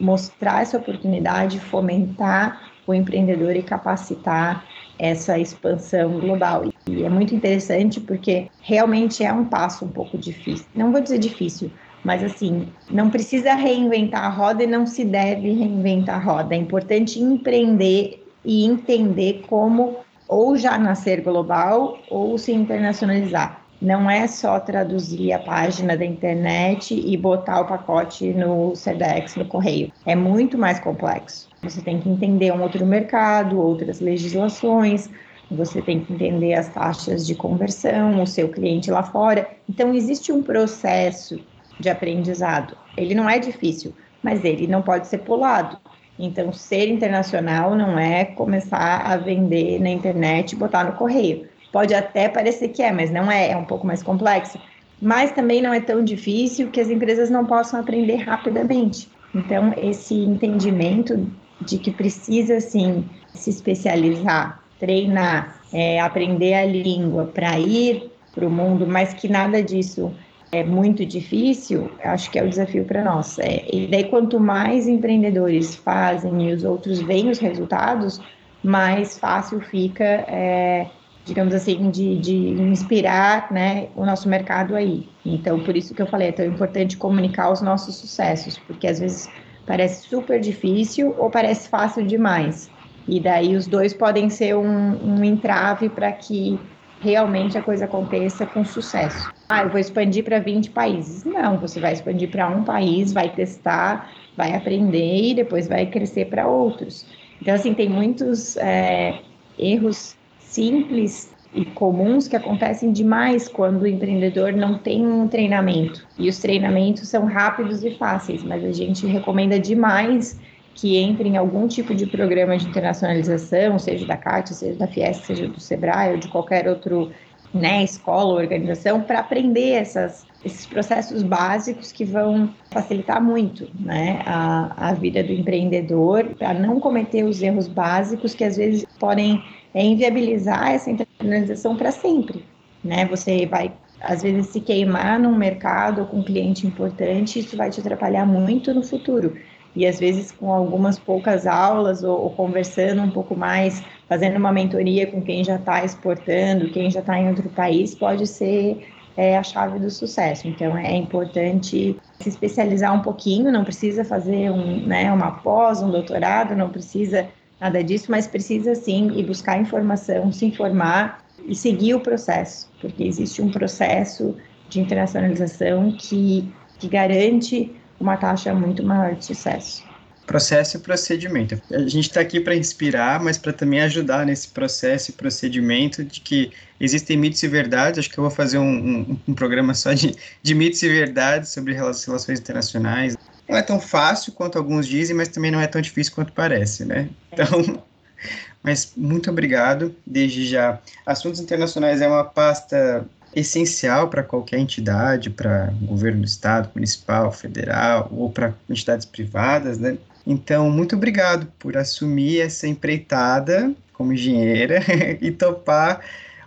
mostrar 0.00 0.62
essa 0.62 0.78
oportunidade, 0.78 1.60
fomentar 1.60 2.75
o 2.86 2.94
empreendedor 2.94 3.56
e 3.56 3.62
capacitar 3.62 4.64
essa 4.98 5.38
expansão 5.38 6.18
global. 6.18 6.64
E 6.88 7.04
é 7.04 7.08
muito 7.08 7.34
interessante 7.34 8.00
porque 8.00 8.48
realmente 8.62 9.24
é 9.24 9.32
um 9.32 9.44
passo 9.44 9.84
um 9.84 9.88
pouco 9.88 10.16
difícil. 10.16 10.66
Não 10.74 10.92
vou 10.92 11.00
dizer 11.00 11.18
difícil, 11.18 11.70
mas 12.04 12.22
assim, 12.22 12.68
não 12.90 13.10
precisa 13.10 13.54
reinventar 13.54 14.24
a 14.24 14.28
roda 14.28 14.62
e 14.62 14.66
não 14.66 14.86
se 14.86 15.04
deve 15.04 15.52
reinventar 15.52 16.16
a 16.16 16.18
roda. 16.18 16.54
É 16.54 16.58
importante 16.58 17.20
empreender 17.20 18.24
e 18.44 18.64
entender 18.64 19.42
como 19.48 19.96
ou 20.28 20.56
já 20.56 20.78
nascer 20.78 21.20
global 21.20 21.98
ou 22.08 22.38
se 22.38 22.52
internacionalizar. 22.52 23.66
Não 23.80 24.10
é 24.10 24.26
só 24.26 24.58
traduzir 24.58 25.32
a 25.32 25.38
página 25.38 25.96
da 25.96 26.04
internet 26.04 26.94
e 26.94 27.16
botar 27.16 27.60
o 27.60 27.66
pacote 27.66 28.32
no 28.32 28.74
SEDEX, 28.74 29.36
no 29.36 29.44
correio. 29.44 29.92
É 30.06 30.16
muito 30.16 30.56
mais 30.56 30.80
complexo. 30.80 31.48
Você 31.68 31.82
tem 31.82 32.00
que 32.00 32.08
entender 32.08 32.52
um 32.52 32.62
outro 32.62 32.84
mercado, 32.86 33.60
outras 33.60 34.00
legislações, 34.00 35.10
você 35.50 35.80
tem 35.80 36.00
que 36.00 36.12
entender 36.12 36.54
as 36.54 36.68
taxas 36.68 37.26
de 37.26 37.34
conversão, 37.34 38.22
o 38.22 38.26
seu 38.26 38.48
cliente 38.48 38.90
lá 38.90 39.02
fora. 39.02 39.48
Então, 39.68 39.94
existe 39.94 40.32
um 40.32 40.42
processo 40.42 41.40
de 41.78 41.88
aprendizado. 41.88 42.76
Ele 42.96 43.14
não 43.14 43.28
é 43.28 43.38
difícil, 43.38 43.94
mas 44.22 44.44
ele 44.44 44.66
não 44.66 44.82
pode 44.82 45.06
ser 45.06 45.18
pulado. 45.18 45.78
Então, 46.18 46.52
ser 46.52 46.88
internacional 46.88 47.74
não 47.74 47.98
é 47.98 48.24
começar 48.24 49.02
a 49.04 49.16
vender 49.16 49.78
na 49.80 49.90
internet 49.90 50.52
e 50.52 50.56
botar 50.56 50.84
no 50.84 50.92
correio. 50.92 51.46
Pode 51.70 51.94
até 51.94 52.28
parecer 52.28 52.68
que 52.68 52.82
é, 52.82 52.90
mas 52.90 53.10
não 53.10 53.30
é, 53.30 53.50
é 53.50 53.56
um 53.56 53.64
pouco 53.64 53.86
mais 53.86 54.02
complexo. 54.02 54.58
Mas 55.00 55.30
também 55.32 55.60
não 55.60 55.74
é 55.74 55.80
tão 55.80 56.02
difícil 56.02 56.70
que 56.70 56.80
as 56.80 56.88
empresas 56.88 57.28
não 57.28 57.44
possam 57.44 57.78
aprender 57.78 58.16
rapidamente. 58.16 59.08
Então, 59.34 59.74
esse 59.76 60.14
entendimento 60.14 61.30
de 61.60 61.78
que 61.78 61.90
precisa, 61.90 62.60
sim, 62.60 63.04
se 63.34 63.50
especializar, 63.50 64.62
treinar, 64.78 65.60
é, 65.72 66.00
aprender 66.00 66.54
a 66.54 66.64
língua 66.64 67.26
para 67.26 67.58
ir 67.58 68.10
para 68.34 68.46
o 68.46 68.50
mundo, 68.50 68.86
mas 68.86 69.14
que 69.14 69.28
nada 69.28 69.62
disso 69.62 70.12
é 70.52 70.62
muito 70.62 71.04
difícil, 71.04 71.90
acho 72.04 72.30
que 72.30 72.38
é 72.38 72.44
o 72.44 72.48
desafio 72.48 72.84
para 72.84 73.02
nós. 73.02 73.38
É, 73.38 73.64
e 73.72 73.86
daí, 73.86 74.04
quanto 74.04 74.38
mais 74.38 74.86
empreendedores 74.86 75.74
fazem 75.74 76.48
e 76.48 76.52
os 76.52 76.64
outros 76.64 77.00
veem 77.00 77.30
os 77.30 77.38
resultados, 77.38 78.20
mais 78.62 79.18
fácil 79.18 79.60
fica, 79.60 80.04
é, 80.04 80.88
digamos 81.24 81.54
assim, 81.54 81.90
de, 81.90 82.18
de 82.18 82.36
inspirar 82.62 83.50
né, 83.50 83.88
o 83.96 84.04
nosso 84.04 84.28
mercado 84.28 84.76
aí. 84.76 85.08
Então, 85.24 85.60
por 85.60 85.76
isso 85.76 85.94
que 85.94 86.02
eu 86.02 86.06
falei, 86.06 86.28
é 86.28 86.32
tão 86.32 86.46
importante 86.46 86.96
comunicar 86.96 87.50
os 87.50 87.60
nossos 87.60 87.96
sucessos, 87.96 88.58
porque 88.58 88.86
às 88.86 89.00
vezes 89.00 89.28
parece 89.66 90.08
super 90.08 90.40
difícil 90.40 91.14
ou 91.18 91.30
parece 91.30 91.68
fácil 91.68 92.06
demais. 92.06 92.70
E 93.06 93.20
daí 93.20 93.54
os 93.54 93.66
dois 93.66 93.92
podem 93.92 94.30
ser 94.30 94.56
um, 94.56 95.18
um 95.18 95.24
entrave 95.24 95.88
para 95.88 96.12
que 96.12 96.60
realmente 96.98 97.58
a 97.58 97.62
coisa 97.62 97.84
aconteça 97.84 98.46
com 98.46 98.64
sucesso. 98.64 99.30
Ah, 99.48 99.62
eu 99.62 99.70
vou 99.70 99.78
expandir 99.78 100.24
para 100.24 100.40
20 100.40 100.70
países. 100.70 101.24
Não, 101.24 101.58
você 101.60 101.78
vai 101.78 101.92
expandir 101.92 102.30
para 102.30 102.48
um 102.48 102.64
país, 102.64 103.12
vai 103.12 103.32
testar, 103.32 104.12
vai 104.36 104.54
aprender 104.54 105.30
e 105.30 105.34
depois 105.34 105.68
vai 105.68 105.86
crescer 105.86 106.26
para 106.26 106.48
outros. 106.48 107.06
Então, 107.40 107.54
assim, 107.54 107.74
tem 107.74 107.88
muitos 107.88 108.56
é, 108.56 109.22
erros 109.56 110.16
simples 110.38 111.35
e 111.56 111.64
comuns 111.64 112.28
que 112.28 112.36
acontecem 112.36 112.92
demais 112.92 113.48
quando 113.48 113.82
o 113.82 113.86
empreendedor 113.86 114.52
não 114.52 114.76
tem 114.76 115.06
um 115.06 115.26
treinamento. 115.26 116.06
E 116.18 116.28
os 116.28 116.38
treinamentos 116.38 117.08
são 117.08 117.24
rápidos 117.24 117.82
e 117.82 117.92
fáceis, 117.92 118.44
mas 118.44 118.62
a 118.62 118.72
gente 118.72 119.06
recomenda 119.06 119.58
demais 119.58 120.38
que 120.74 120.98
entre 120.98 121.26
em 121.26 121.38
algum 121.38 121.66
tipo 121.66 121.94
de 121.94 122.04
programa 122.04 122.58
de 122.58 122.68
internacionalização, 122.68 123.78
seja 123.78 124.06
da 124.06 124.18
CAT, 124.18 124.54
seja 124.54 124.78
da 124.78 124.86
Fiesc, 124.86 125.24
seja 125.24 125.48
do 125.48 125.58
Sebrae 125.58 126.12
ou 126.12 126.18
de 126.18 126.28
qualquer 126.28 126.68
outro 126.68 127.10
né, 127.54 127.82
escola 127.82 128.34
ou 128.34 128.38
organização, 128.38 129.00
para 129.00 129.20
aprender 129.20 129.70
essas, 129.70 130.26
esses 130.44 130.66
processos 130.66 131.22
básicos 131.22 131.90
que 131.90 132.04
vão 132.04 132.52
facilitar 132.70 133.22
muito 133.22 133.70
né, 133.80 134.20
a, 134.26 134.90
a 134.90 134.92
vida 134.92 135.22
do 135.22 135.32
empreendedor, 135.32 136.26
para 136.38 136.52
não 136.52 136.78
cometer 136.78 137.24
os 137.24 137.40
erros 137.40 137.66
básicos 137.66 138.34
que 138.34 138.44
às 138.44 138.58
vezes 138.58 138.84
podem 138.98 139.42
é, 139.74 139.84
inviabilizar 139.84 140.72
essa 140.72 140.90
internacionalização 140.90 141.76
para 141.76 141.90
sempre. 141.90 142.44
Né? 142.82 143.04
Você 143.06 143.46
vai 143.46 143.72
às 144.00 144.22
vezes 144.22 144.48
se 144.48 144.60
queimar 144.60 145.18
num 145.18 145.34
mercado 145.34 146.04
com 146.06 146.18
um 146.18 146.22
cliente 146.22 146.66
importante, 146.66 147.38
isso 147.38 147.56
vai 147.56 147.70
te 147.70 147.80
atrapalhar 147.80 148.26
muito 148.26 148.72
no 148.74 148.82
futuro 148.82 149.36
e 149.76 149.86
às 149.86 150.00
vezes 150.00 150.32
com 150.32 150.50
algumas 150.50 150.98
poucas 150.98 151.46
aulas 151.46 152.02
ou, 152.02 152.18
ou 152.18 152.30
conversando 152.30 153.02
um 153.02 153.10
pouco 153.10 153.36
mais, 153.36 153.84
fazendo 154.08 154.38
uma 154.38 154.50
mentoria 154.50 155.06
com 155.06 155.20
quem 155.20 155.44
já 155.44 155.56
está 155.56 155.84
exportando, 155.84 156.70
quem 156.70 156.90
já 156.90 157.00
está 157.00 157.18
em 157.18 157.28
outro 157.28 157.48
país, 157.50 157.94
pode 157.94 158.26
ser 158.26 158.88
é, 159.16 159.36
a 159.36 159.42
chave 159.42 159.78
do 159.78 159.90
sucesso. 159.90 160.48
Então 160.48 160.76
é 160.78 160.96
importante 160.96 161.96
se 162.18 162.28
especializar 162.28 162.94
um 162.94 163.02
pouquinho, 163.02 163.52
não 163.52 163.64
precisa 163.64 164.02
fazer 164.02 164.50
um, 164.50 164.86
né, 164.86 165.12
uma 165.12 165.32
pós, 165.32 165.82
um 165.82 165.90
doutorado, 165.90 166.56
não 166.56 166.70
precisa 166.70 167.28
nada 167.60 167.82
disso, 167.82 168.10
mas 168.10 168.26
precisa 168.26 168.74
sim 168.74 169.10
ir 169.12 169.24
buscar 169.24 169.60
informação, 169.60 170.32
se 170.32 170.46
informar 170.46 171.24
e 171.46 171.54
seguir 171.54 171.94
o 171.94 172.00
processo, 172.00 172.68
porque 172.80 173.04
existe 173.04 173.40
um 173.42 173.50
processo 173.50 174.36
de 174.68 174.80
internacionalização 174.80 175.92
que, 175.92 176.52
que 176.78 176.88
garante 176.88 177.72
uma 178.00 178.16
taxa 178.16 178.54
muito 178.54 178.82
maior 178.82 179.14
de 179.14 179.24
sucesso. 179.24 179.84
Processo 180.26 180.76
e 180.76 180.80
procedimento. 180.80 181.60
A 181.70 181.78
gente 181.82 182.08
está 182.08 182.20
aqui 182.20 182.40
para 182.40 182.56
inspirar, 182.56 183.22
mas 183.22 183.38
para 183.38 183.52
também 183.52 183.80
ajudar 183.82 184.26
nesse 184.26 184.48
processo 184.48 185.10
e 185.10 185.14
procedimento 185.14 186.04
de 186.04 186.20
que 186.20 186.50
existem 186.80 187.16
mitos 187.16 187.40
e 187.44 187.48
verdades. 187.48 188.00
Acho 188.00 188.10
que 188.10 188.18
eu 188.18 188.22
vou 188.22 188.30
fazer 188.30 188.58
um, 188.58 188.64
um, 188.64 189.18
um 189.28 189.34
programa 189.34 189.72
só 189.72 189.92
de, 189.92 190.16
de 190.42 190.54
mitos 190.54 190.82
e 190.82 190.88
verdades 190.88 191.50
sobre 191.50 191.72
relações 191.74 192.40
internacionais. 192.40 193.16
Não 193.48 193.56
é 193.56 193.62
tão 193.62 193.80
fácil 193.80 194.32
quanto 194.32 194.58
alguns 194.58 194.86
dizem, 194.86 195.14
mas 195.14 195.28
também 195.28 195.50
não 195.50 195.60
é 195.60 195.66
tão 195.66 195.80
difícil 195.80 196.14
quanto 196.14 196.32
parece, 196.32 196.84
né? 196.84 197.08
Então, 197.32 197.82
mas 198.62 198.92
muito 198.96 199.30
obrigado. 199.30 199.94
Desde 200.06 200.46
já, 200.46 200.80
assuntos 201.04 201.40
internacionais 201.40 202.00
é 202.00 202.08
uma 202.08 202.24
pasta 202.24 203.06
essencial 203.34 204.08
para 204.08 204.22
qualquer 204.22 204.58
entidade, 204.58 205.28
para 205.30 205.72
governo 205.82 206.22
do 206.22 206.26
estado, 206.26 206.70
municipal, 206.74 207.30
federal 207.30 208.08
ou 208.10 208.30
para 208.30 208.54
entidades 208.68 209.04
privadas, 209.04 209.78
né? 209.78 209.98
Então, 210.26 210.70
muito 210.70 210.96
obrigado 210.96 211.46
por 211.58 211.76
assumir 211.76 212.40
essa 212.40 212.66
empreitada 212.66 213.72
como 213.92 214.12
engenheira 214.12 214.80
e 215.20 215.30
topar 215.30 216.00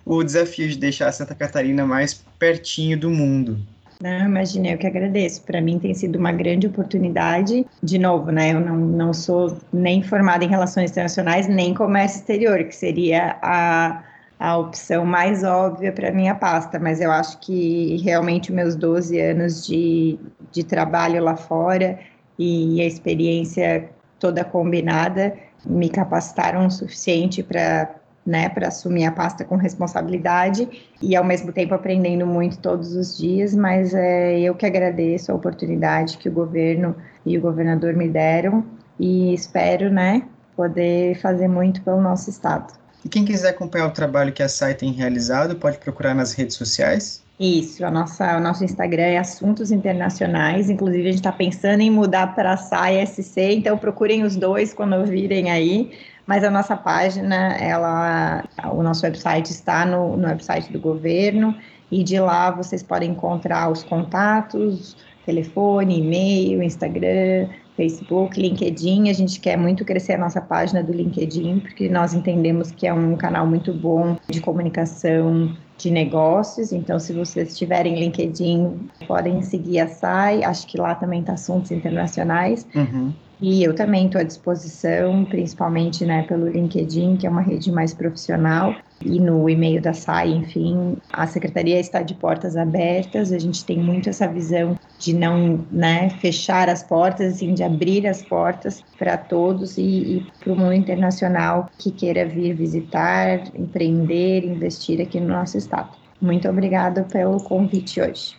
o 0.06 0.24
desafio 0.24 0.68
de 0.68 0.78
deixar 0.78 1.12
Santa 1.12 1.36
Catarina 1.36 1.86
mais 1.86 2.14
pertinho 2.38 2.98
do 2.98 3.10
mundo. 3.10 3.60
Não, 4.02 4.26
imaginei, 4.26 4.74
eu 4.74 4.78
que 4.78 4.88
agradeço. 4.88 5.44
Para 5.44 5.60
mim 5.60 5.78
tem 5.78 5.94
sido 5.94 6.18
uma 6.18 6.32
grande 6.32 6.68
oportunidade. 6.68 7.66
De 7.84 8.00
novo, 8.00 8.32
né? 8.32 8.54
Eu 8.54 8.62
não, 8.62 8.78
não 8.78 9.14
sou 9.14 9.58
nem 9.74 10.02
formada 10.02 10.46
em 10.46 10.48
relações 10.48 10.92
internacionais, 10.92 11.48
nem 11.48 11.74
comércio 11.74 12.20
exterior, 12.20 12.64
que 12.64 12.76
seria 12.76 13.38
a 13.42 14.04
a 14.40 14.58
opção 14.58 15.06
mais 15.06 15.44
óbvia 15.44 15.92
para 15.92 16.12
minha 16.12 16.34
pasta, 16.34 16.80
mas 16.80 17.02
eu 17.02 17.12
acho 17.12 17.38
que 17.40 17.98
realmente 17.98 18.54
meus 18.54 18.74
12 18.74 19.20
anos 19.20 19.68
de, 19.68 20.18
de 20.50 20.64
trabalho 20.64 21.22
lá 21.22 21.36
fora 21.36 22.00
e 22.38 22.80
a 22.80 22.86
experiência 22.86 23.90
toda 24.18 24.46
combinada 24.46 25.36
me 25.66 25.90
capacitaram 25.90 26.66
o 26.66 26.72
suficiente 26.72 27.44
para 27.44 27.99
né, 28.26 28.50
para 28.50 28.68
assumir 28.68 29.06
a 29.06 29.12
pasta 29.12 29.44
com 29.44 29.56
responsabilidade 29.56 30.68
e 31.02 31.16
ao 31.16 31.24
mesmo 31.24 31.52
tempo 31.52 31.74
aprendendo 31.74 32.26
muito 32.26 32.60
todos 32.60 32.94
os 32.96 33.18
dias, 33.18 33.56
mas 33.56 33.94
é, 33.94 34.40
eu 34.40 34.54
que 34.56 34.66
agradeço 34.66 35.32
a 35.32 35.36
oportunidade 35.36 36.18
que 36.18 36.30
o 36.30 36.32
governo 36.32 36.96
e 37.26 37.38
o 37.38 37.42
governador 37.42 37.94
me 37.94 38.08
deram 38.08 38.64
e 39.00 39.34
espero, 39.34 39.90
né, 39.90 40.24
poder 40.56 41.16
fazer 41.16 41.48
muito 41.48 41.82
pelo 41.82 42.02
nosso 42.02 42.30
estado. 42.30 42.74
E 43.04 43.08
quem 43.08 43.24
quiser 43.24 43.50
acompanhar 43.50 43.88
o 43.88 43.92
trabalho 43.92 44.34
que 44.34 44.44
a 44.44 44.50
SAI 44.50 44.74
tem 44.74 44.92
realizado, 44.92 45.56
pode 45.56 45.78
procurar 45.78 46.14
nas 46.14 46.34
redes 46.34 46.58
sociais? 46.58 47.24
Isso, 47.40 47.86
a 47.86 47.90
nossa, 47.90 48.36
o 48.36 48.42
nosso 48.42 48.66
Instagram 48.66 49.04
é 49.04 49.18
Assuntos 49.18 49.72
Internacionais, 49.72 50.70
inclusive 50.70 51.04
a 51.04 51.12
gente 51.12 51.22
está 51.22 51.32
pensando 51.32 51.80
em 51.80 51.90
mudar 51.90 52.36
para 52.36 52.52
a 52.52 52.58
SAI 52.58 53.06
SC, 53.08 53.54
então 53.54 53.78
procurem 53.78 54.24
os 54.24 54.36
dois 54.36 54.74
quando 54.74 55.06
virem 55.06 55.50
aí, 55.50 55.92
mas 56.30 56.44
a 56.44 56.52
nossa 56.52 56.78
página, 56.78 57.58
ela, 57.58 58.44
o 58.72 58.84
nosso 58.84 59.04
website 59.04 59.50
está 59.50 59.84
no, 59.84 60.16
no 60.16 60.28
website 60.28 60.72
do 60.72 60.80
governo, 60.80 61.56
e 61.92 62.04
de 62.04 62.20
lá 62.20 62.52
vocês 62.52 62.84
podem 62.84 63.10
encontrar 63.10 63.72
os 63.72 63.82
contatos, 63.84 64.96
telefone, 65.26 65.98
e-mail, 65.98 66.62
Instagram, 66.62 67.50
Facebook, 67.76 68.40
LinkedIn. 68.40 69.10
A 69.10 69.14
gente 69.14 69.40
quer 69.40 69.58
muito 69.58 69.84
crescer 69.84 70.14
a 70.14 70.18
nossa 70.20 70.40
página 70.40 70.84
do 70.84 70.94
LinkedIn, 70.94 71.62
porque 71.62 71.90
nós 71.90 72.14
entendemos 72.14 72.70
que 72.70 72.86
é 72.86 72.94
um 72.94 73.16
canal 73.16 73.48
muito 73.48 73.74
bom 73.74 74.16
de 74.28 74.40
comunicação 74.40 75.58
de 75.80 75.90
negócios. 75.90 76.72
Então, 76.72 77.00
se 77.00 77.12
vocês 77.12 77.58
tiverem 77.58 78.00
LinkedIn, 78.00 78.88
podem 79.08 79.42
seguir 79.42 79.80
a 79.80 79.88
SAI. 79.88 80.44
Acho 80.44 80.68
que 80.68 80.78
lá 80.78 80.94
também 80.94 81.22
está 81.22 81.34
assuntos 81.34 81.72
internacionais. 81.72 82.68
Uhum. 82.76 83.14
E 83.42 83.64
eu 83.64 83.74
também 83.74 84.06
estou 84.06 84.20
à 84.20 84.24
disposição, 84.24 85.24
principalmente 85.24 86.06
né, 86.06 86.24
pelo 86.24 86.50
LinkedIn, 86.50 87.16
que 87.16 87.26
é 87.26 87.30
uma 87.30 87.42
rede 87.42 87.72
mais 87.72 87.94
profissional, 87.94 88.76
e 89.02 89.18
no 89.18 89.50
e-mail 89.50 89.82
da 89.82 89.94
SAI, 89.94 90.32
enfim, 90.32 90.98
a 91.14 91.26
secretaria 91.26 91.80
está 91.80 92.02
de 92.02 92.14
portas 92.14 92.58
abertas, 92.58 93.32
a 93.32 93.40
gente 93.40 93.64
tem 93.64 93.78
muito 93.80 94.10
essa 94.10 94.28
visão 94.28 94.78
de 94.98 95.14
não 95.14 95.66
né, 95.72 96.10
fechar 96.20 96.68
as 96.68 96.84
portas, 96.84 97.36
assim, 97.36 97.54
de 97.54 97.64
abrir 97.64 98.06
as 98.06 98.22
portas 98.22 98.84
para 98.98 99.16
todos 99.16 99.78
e, 99.78 99.82
e 99.82 100.28
para 100.44 100.52
o 100.52 100.56
mundo 100.58 100.74
internacional 100.74 101.70
que 101.78 101.92
queira 101.92 102.26
vir 102.26 102.54
visitar, 102.54 103.44
empreender, 103.56 104.44
investir 104.44 105.00
aqui 105.02 105.18
no 105.20 105.30
nosso 105.30 105.58
estado. 105.58 105.90
Muito 106.22 106.50
obrigada 106.50 107.04
pelo 107.04 107.42
convite 107.42 108.02
hoje. 108.02 108.38